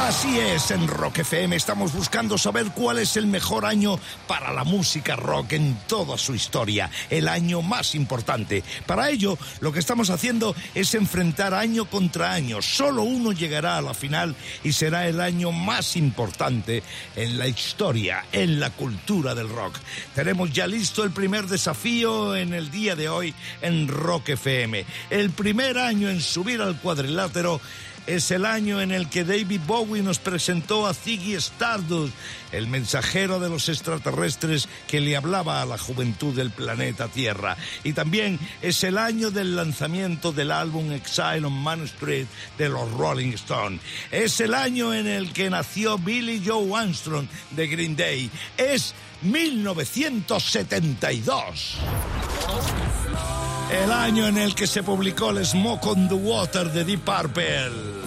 Así 0.00 0.40
es, 0.40 0.70
en 0.70 0.88
Rock 0.88 1.18
FM 1.18 1.54
estamos 1.54 1.92
buscando 1.92 2.38
saber 2.38 2.66
cuál 2.74 2.98
es 2.98 3.16
el 3.16 3.26
mejor 3.26 3.66
año 3.66 4.00
para 4.26 4.50
la 4.52 4.64
música 4.64 5.14
rock 5.14 5.52
en 5.52 5.78
toda 5.86 6.16
su 6.16 6.34
historia, 6.34 6.90
el 7.10 7.28
año 7.28 7.60
más 7.60 7.94
importante. 7.94 8.64
Para 8.86 9.10
ello, 9.10 9.36
lo 9.60 9.72
que 9.72 9.78
estamos 9.78 10.08
haciendo 10.08 10.56
es 10.74 10.94
enfrentar 10.94 11.52
año 11.52 11.84
contra 11.84 12.32
año. 12.32 12.62
Solo 12.62 13.02
uno 13.02 13.32
llegará 13.32 13.76
a 13.76 13.82
la 13.82 13.92
final 13.92 14.34
y 14.64 14.72
será 14.72 15.06
el 15.06 15.20
año 15.20 15.52
más 15.52 15.96
importante 15.96 16.82
en 17.14 17.38
la 17.38 17.46
historia, 17.46 18.24
en 18.32 18.58
la 18.58 18.70
cultura 18.70 19.34
del 19.34 19.50
rock. 19.50 19.76
Tenemos 20.14 20.50
ya 20.50 20.66
listo 20.66 21.04
el 21.04 21.10
primer 21.10 21.46
desafío 21.46 22.34
en 22.34 22.54
el 22.54 22.70
día 22.70 22.96
de 22.96 23.10
hoy 23.10 23.34
en 23.60 23.86
Rock 23.86 24.30
FM. 24.30 24.86
El 25.10 25.30
primer 25.30 25.78
año 25.78 26.08
en 26.08 26.22
subir 26.22 26.62
al 26.62 26.80
cuadrilátero 26.80 27.60
es 28.06 28.30
el 28.30 28.44
año 28.44 28.80
en 28.80 28.90
el 28.90 29.08
que 29.08 29.24
David 29.24 29.60
Bowie 29.66 30.02
nos 30.02 30.18
presentó 30.18 30.86
a 30.86 30.94
Ziggy 30.94 31.34
Stardust, 31.34 32.14
el 32.52 32.66
mensajero 32.66 33.38
de 33.38 33.48
los 33.48 33.68
extraterrestres 33.68 34.68
que 34.88 35.00
le 35.00 35.16
hablaba 35.16 35.62
a 35.62 35.66
la 35.66 35.78
juventud 35.78 36.34
del 36.34 36.50
planeta 36.50 37.08
Tierra. 37.08 37.56
Y 37.84 37.92
también 37.92 38.38
es 38.62 38.82
el 38.84 38.98
año 38.98 39.30
del 39.30 39.56
lanzamiento 39.56 40.32
del 40.32 40.50
álbum 40.50 40.92
Exile 40.92 41.46
on 41.46 41.52
Man 41.52 41.82
Street 41.84 42.26
de 42.58 42.68
los 42.68 42.90
Rolling 42.92 43.32
Stones. 43.34 43.80
Es 44.10 44.40
el 44.40 44.54
año 44.54 44.92
en 44.92 45.06
el 45.06 45.32
que 45.32 45.50
nació 45.50 45.98
Billy 45.98 46.42
Joe 46.44 46.76
Armstrong 46.76 47.26
de 47.50 47.66
Green 47.66 47.96
Day. 47.96 48.30
Es 48.56 48.94
1972. 49.22 51.76
El 53.72 53.92
año 53.92 54.26
en 54.26 54.38
el 54.38 54.54
que 54.54 54.66
se 54.66 54.82
publicó 54.82 55.30
el 55.30 55.44
Smoke 55.46 55.86
on 55.86 56.08
the 56.08 56.14
Water 56.14 56.70
de 56.72 56.84
Deep 56.84 57.04
Purple. 57.04 58.00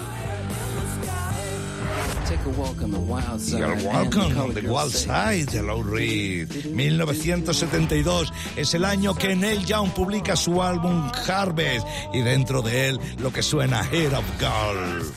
You're 2.44 3.76
welcome 3.84 4.38
on 4.38 4.54
the 4.54 4.60
wild 4.68 4.90
side 4.90 5.46
de 5.46 5.62
Lou 5.62 5.82
Reed. 5.82 6.74
1972 6.74 8.32
es 8.56 8.74
el 8.74 8.84
año 8.84 9.14
que 9.14 9.34
Neil 9.34 9.64
Young 9.64 9.90
publica 9.90 10.36
su 10.36 10.62
álbum 10.62 11.10
Harvest 11.26 11.86
y 12.12 12.20
dentro 12.20 12.60
de 12.60 12.88
él 12.88 13.00
lo 13.18 13.32
que 13.32 13.42
suena 13.42 13.82
Head 13.90 14.12
of 14.12 14.24
Gold. 14.40 15.12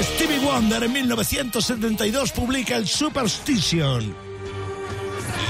Stevie 0.00 0.38
Wonder 0.40 0.84
en 0.84 0.92
1972 0.92 2.32
publica 2.32 2.76
el 2.76 2.86
Superstition 2.88 4.14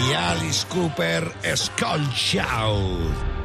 y 0.09 0.13
Alice 0.13 0.67
Cooper 0.69 1.33
Skull 1.55 2.07
Shout. 2.15 3.40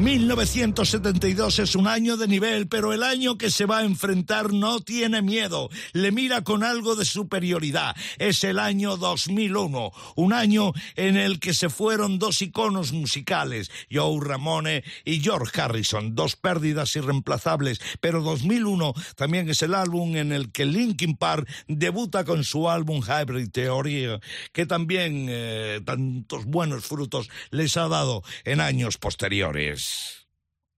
1972 0.00 1.58
es 1.58 1.74
un 1.74 1.86
año 1.86 2.16
de 2.16 2.26
nivel, 2.26 2.68
pero 2.68 2.94
el 2.94 3.02
año 3.02 3.36
que 3.36 3.50
se 3.50 3.66
va 3.66 3.78
a 3.78 3.84
enfrentar 3.84 4.50
no 4.50 4.80
tiene 4.80 5.20
miedo, 5.20 5.68
le 5.92 6.10
mira 6.10 6.42
con 6.42 6.64
algo 6.64 6.96
de 6.96 7.04
superioridad. 7.04 7.94
Es 8.16 8.42
el 8.44 8.58
año 8.58 8.96
2001, 8.96 9.92
un 10.16 10.32
año 10.32 10.72
en 10.96 11.18
el 11.18 11.38
que 11.38 11.52
se 11.52 11.68
fueron 11.68 12.18
dos 12.18 12.40
iconos 12.40 12.92
musicales, 12.92 13.70
Joe 13.92 14.18
Ramone 14.22 14.84
y 15.04 15.20
George 15.20 15.60
Harrison, 15.60 16.14
dos 16.14 16.34
pérdidas 16.34 16.96
irreemplazables, 16.96 17.80
pero 18.00 18.22
2001 18.22 18.94
también 19.16 19.50
es 19.50 19.60
el 19.60 19.74
álbum 19.74 20.16
en 20.16 20.32
el 20.32 20.50
que 20.50 20.64
Linkin 20.64 21.16
Park 21.16 21.46
debuta 21.68 22.24
con 22.24 22.44
su 22.44 22.70
álbum 22.70 23.02
Hybrid 23.02 23.50
Theory, 23.50 24.18
que 24.52 24.64
también 24.64 25.26
eh, 25.28 25.82
tantos 25.84 26.46
buenos 26.46 26.86
frutos 26.86 27.28
les 27.50 27.76
ha 27.76 27.88
dado 27.88 28.22
en 28.44 28.60
años 28.60 28.96
posteriores. 28.96 29.89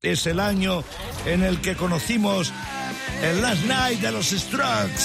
Es 0.00 0.26
el 0.26 0.40
año 0.40 0.82
en 1.26 1.44
el 1.44 1.60
que 1.60 1.76
conocimos 1.76 2.52
el 3.22 3.40
Last 3.40 3.64
Night 3.66 4.00
de 4.00 4.10
los 4.10 4.30
Strokes. 4.30 5.02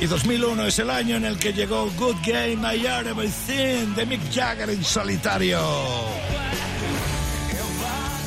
Y 0.00 0.06
2001 0.06 0.66
es 0.66 0.78
el 0.78 0.88
año 0.88 1.16
en 1.16 1.26
el 1.26 1.38
que 1.38 1.52
llegó 1.52 1.90
Good 1.98 2.16
Game, 2.26 2.76
I 2.76 2.86
Are 2.86 3.10
Everything 3.10 3.94
de 3.94 4.06
Mick 4.06 4.32
Jagger 4.32 4.70
en 4.70 4.82
solitario. 4.82 5.60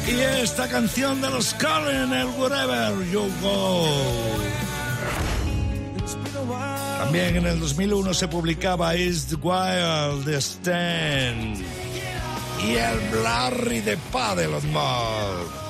Y 0.08 0.20
esta 0.20 0.68
canción 0.68 1.20
de 1.20 1.32
los 1.32 1.56
Collins, 1.56 2.14
el 2.14 2.28
Wherever 2.38 3.12
You 3.12 3.28
Go. 3.42 3.88
También 7.00 7.38
en 7.38 7.48
el 7.48 7.60
2001 7.60 8.14
se 8.14 8.28
publicaba 8.28 8.96
Is 8.96 9.26
the 9.26 9.36
Wild 9.36 10.26
the 10.26 10.40
Stand 10.40 11.83
y 12.66 12.76
el 12.76 13.00
Blarry 13.12 13.82
de 13.82 13.98
Pa 13.98 14.36
de 14.36 14.48
los 14.48 14.64
Mods. 14.64 15.63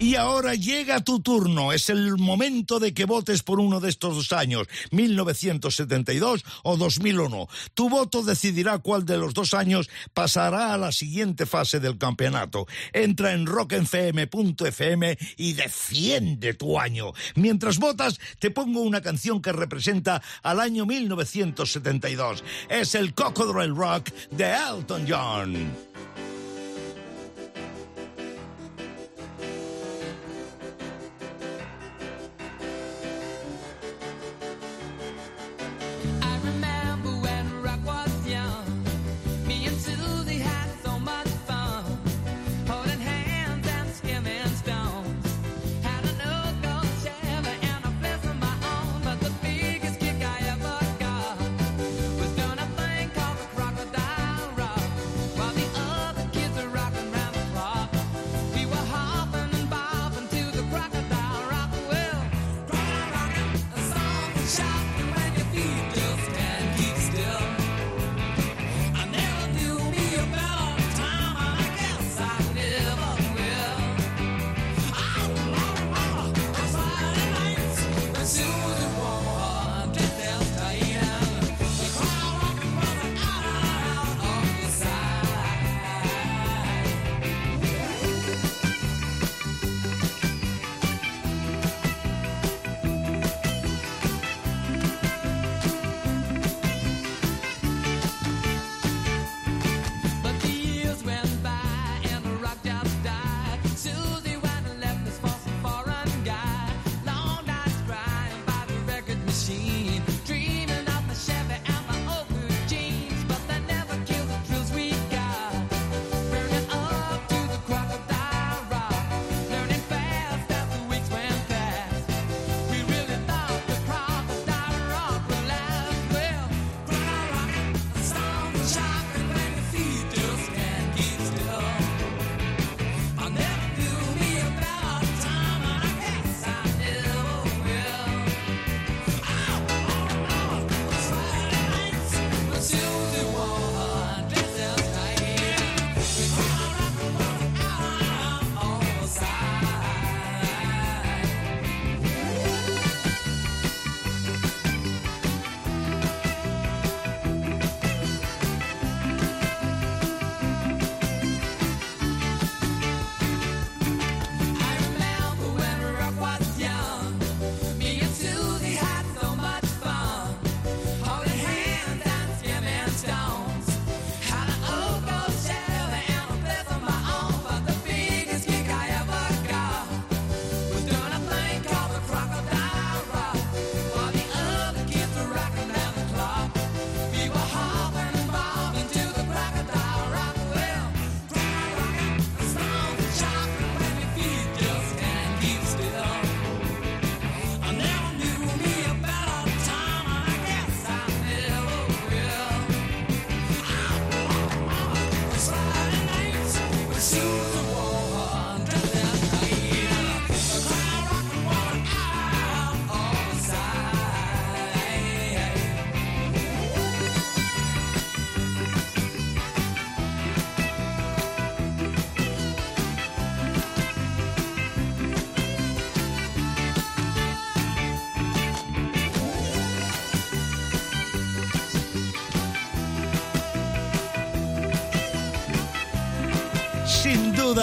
Y 0.00 0.14
ahora 0.14 0.54
llega 0.54 1.04
tu 1.04 1.20
turno. 1.20 1.74
Es 1.74 1.90
el 1.90 2.16
momento 2.16 2.80
de 2.80 2.94
que 2.94 3.04
votes 3.04 3.42
por 3.42 3.60
uno 3.60 3.80
de 3.80 3.90
estos 3.90 4.16
dos 4.16 4.32
años, 4.32 4.66
1972 4.92 6.42
o 6.62 6.78
2001. 6.78 7.46
Tu 7.74 7.90
voto 7.90 8.22
decidirá 8.22 8.78
cuál 8.78 9.04
de 9.04 9.18
los 9.18 9.34
dos 9.34 9.52
años 9.52 9.90
pasará 10.14 10.72
a 10.72 10.78
la 10.78 10.90
siguiente 10.90 11.44
fase 11.44 11.80
del 11.80 11.98
campeonato. 11.98 12.66
Entra 12.94 13.32
en 13.32 13.44
rockfm.fm 13.44 15.18
y 15.36 15.52
defiende 15.52 16.54
tu 16.54 16.80
año. 16.80 17.12
Mientras 17.34 17.78
votas, 17.78 18.18
te 18.38 18.50
pongo 18.50 18.80
una 18.80 19.02
canción 19.02 19.42
que 19.42 19.52
representa 19.52 20.22
al 20.42 20.60
año 20.60 20.86
1972. 20.86 22.42
Es 22.70 22.94
el 22.94 23.12
Cocodrile 23.12 23.74
Rock 23.74 24.08
de 24.30 24.50
Elton 24.50 25.04
John. 25.06 25.89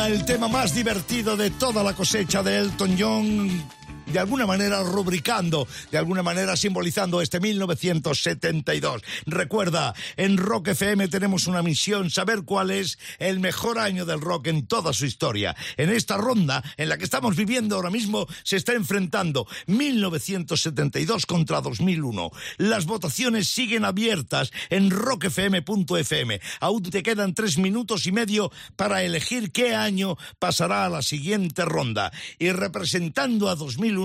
El 0.07 0.23
tema 0.23 0.47
más 0.47 0.73
divertido 0.73 1.35
de 1.35 1.49
toda 1.51 1.83
la 1.83 1.93
cosecha 1.93 2.41
de 2.41 2.59
Elton 2.59 2.95
John 2.97 3.76
de 4.11 4.19
alguna 4.19 4.45
manera 4.45 4.81
rubricando, 4.83 5.67
de 5.91 5.97
alguna 5.97 6.23
manera 6.23 6.55
simbolizando 6.55 7.21
este 7.21 7.39
1972. 7.39 9.01
Recuerda, 9.25 9.93
en 10.15 10.37
Rock 10.37 10.69
FM 10.69 11.07
tenemos 11.09 11.47
una 11.47 11.61
misión, 11.61 12.09
saber 12.09 12.43
cuál 12.43 12.71
es 12.71 12.97
el 13.19 13.39
mejor 13.39 13.79
año 13.79 14.05
del 14.05 14.21
rock 14.21 14.47
en 14.47 14.65
toda 14.67 14.93
su 14.93 15.05
historia. 15.05 15.55
En 15.75 15.89
esta 15.89 16.17
ronda, 16.17 16.63
en 16.77 16.89
la 16.89 16.97
que 16.97 17.03
estamos 17.03 17.35
viviendo 17.35 17.75
ahora 17.75 17.89
mismo, 17.89 18.27
se 18.43 18.55
está 18.55 18.73
enfrentando 18.73 19.47
1972 19.67 21.25
contra 21.25 21.61
2001. 21.61 22.31
Las 22.57 22.85
votaciones 22.85 23.49
siguen 23.49 23.83
abiertas 23.83 24.51
en 24.69 24.89
rockfm.fm. 24.89 26.39
Aún 26.59 26.83
te 26.83 27.03
quedan 27.03 27.33
tres 27.33 27.57
minutos 27.57 28.05
y 28.05 28.11
medio 28.11 28.51
para 28.75 29.03
elegir 29.03 29.51
qué 29.51 29.75
año 29.75 30.17
pasará 30.39 30.85
a 30.85 30.89
la 30.89 31.01
siguiente 31.01 31.65
ronda. 31.65 32.11
Y 32.39 32.51
representando 32.51 33.49
a 33.49 33.55
2001, 33.55 33.96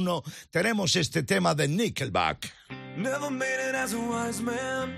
tenemos 0.51 0.97
este 0.97 1.23
tema 1.23 1.55
de 1.55 1.69
Nickelback. 1.69 2.53
Never 2.97 3.31
made 3.31 3.61
it 3.69 3.75
as 3.75 3.95
a 3.95 3.99
wise 3.99 4.43
man. 4.43 4.93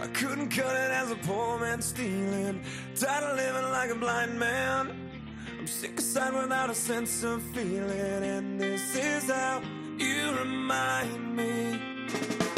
I 0.00 0.06
couldn't 0.08 0.50
cut 0.50 0.74
it 0.74 0.90
as 0.90 1.10
a 1.10 1.16
poor 1.16 1.58
man 1.58 1.82
stealing. 1.82 2.62
Tired 2.94 3.24
of 3.24 3.36
living 3.36 3.70
like 3.72 3.90
a 3.90 3.94
blind 3.94 4.38
man. 4.38 4.90
I'm 5.58 5.66
sick 5.66 5.98
aside 5.98 6.34
without 6.34 6.70
a 6.70 6.74
sense 6.74 7.24
of 7.24 7.42
feeling. 7.54 8.22
And 8.22 8.60
this 8.60 8.94
is 8.96 9.30
how 9.30 9.60
you 9.98 10.32
remind 10.38 11.36
me. 11.36 12.57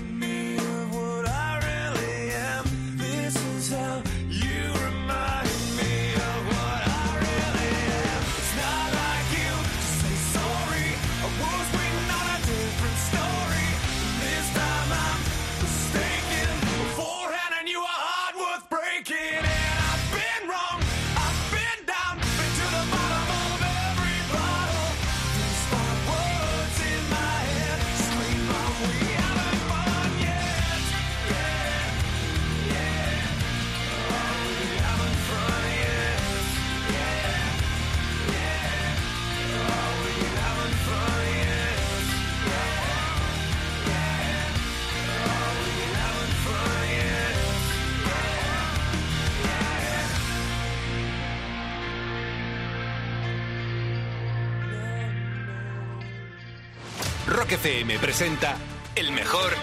Rock 57.51 57.65
FM 57.65 57.99
presenta 57.99 58.55
el 58.95 59.11
mejor 59.11 59.53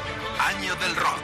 año 0.41 0.77
del 0.77 0.95
rock. 0.95 1.23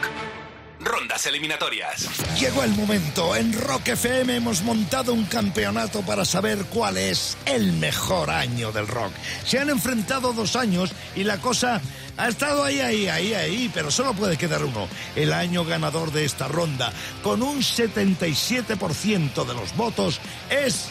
Rondas 0.81 1.27
eliminatorias. 1.27 2.09
Llegó 2.41 2.63
el 2.63 2.71
momento. 2.71 3.37
En 3.37 3.53
Rock 3.53 3.89
FM 3.89 4.37
hemos 4.37 4.63
montado 4.63 5.13
un 5.13 5.27
campeonato 5.27 6.01
para 6.01 6.25
saber 6.25 6.65
cuál 6.71 6.97
es 6.97 7.37
el 7.45 7.75
mejor 7.75 8.31
año 8.31 8.73
del 8.73 8.89
rock. 8.89 9.13
Se 9.45 9.59
han 9.59 9.69
enfrentado 9.69 10.33
dos 10.33 10.57
años 10.57 10.95
y 11.15 11.25
la 11.25 11.39
cosa 11.39 11.83
ha 12.17 12.29
estado 12.29 12.65
ahí, 12.65 12.81
ahí, 12.81 13.09
ahí, 13.09 13.35
ahí, 13.35 13.71
pero 13.75 13.91
solo 13.91 14.15
puede 14.15 14.39
quedar 14.39 14.65
uno. 14.65 14.89
El 15.17 15.35
año 15.35 15.67
ganador 15.67 16.13
de 16.13 16.25
esta 16.25 16.49
ronda, 16.49 16.95
con 17.23 17.43
un 17.43 17.59
77% 17.59 19.45
de 19.45 19.53
los 19.53 19.77
votos, 19.77 20.19
es 20.49 20.87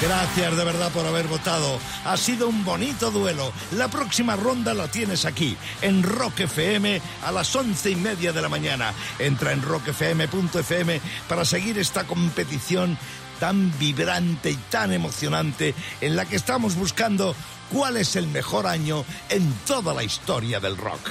Gracias 0.00 0.56
de 0.56 0.64
verdad 0.64 0.90
por 0.92 1.06
haber 1.06 1.26
votado. 1.26 1.78
Ha 2.04 2.16
sido 2.16 2.48
un 2.48 2.64
bonito 2.64 3.10
duelo. 3.10 3.52
La 3.72 3.88
próxima 3.88 4.36
ronda 4.36 4.74
la 4.74 4.88
tienes 4.88 5.24
aquí, 5.24 5.56
en 5.80 6.02
Rock 6.02 6.40
FM, 6.40 7.00
a 7.24 7.32
las 7.32 7.54
once 7.56 7.90
y 7.90 7.96
media 7.96 8.32
de 8.32 8.42
la 8.42 8.48
mañana. 8.50 8.92
Entra 9.18 9.52
en 9.52 9.62
rockfm.fm 9.62 11.00
para 11.28 11.44
seguir 11.46 11.78
esta 11.78 12.04
competición 12.04 12.98
tan 13.40 13.76
vibrante 13.78 14.50
y 14.50 14.56
tan 14.56 14.92
emocionante 14.92 15.74
en 16.00 16.14
la 16.14 16.26
que 16.26 16.36
estamos 16.36 16.74
buscando 16.74 17.34
cuál 17.72 17.96
es 17.96 18.16
el 18.16 18.26
mejor 18.26 18.66
año 18.66 19.04
en 19.30 19.50
toda 19.66 19.94
la 19.94 20.04
historia 20.04 20.60
del 20.60 20.76
rock. 20.76 21.10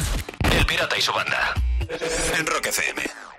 El 0.52 0.66
Pirata 0.66 0.98
y 0.98 1.02
su 1.02 1.12
banda. 1.12 1.54
En 2.38 2.46
Rock 2.46 2.68
FM. 2.68 3.35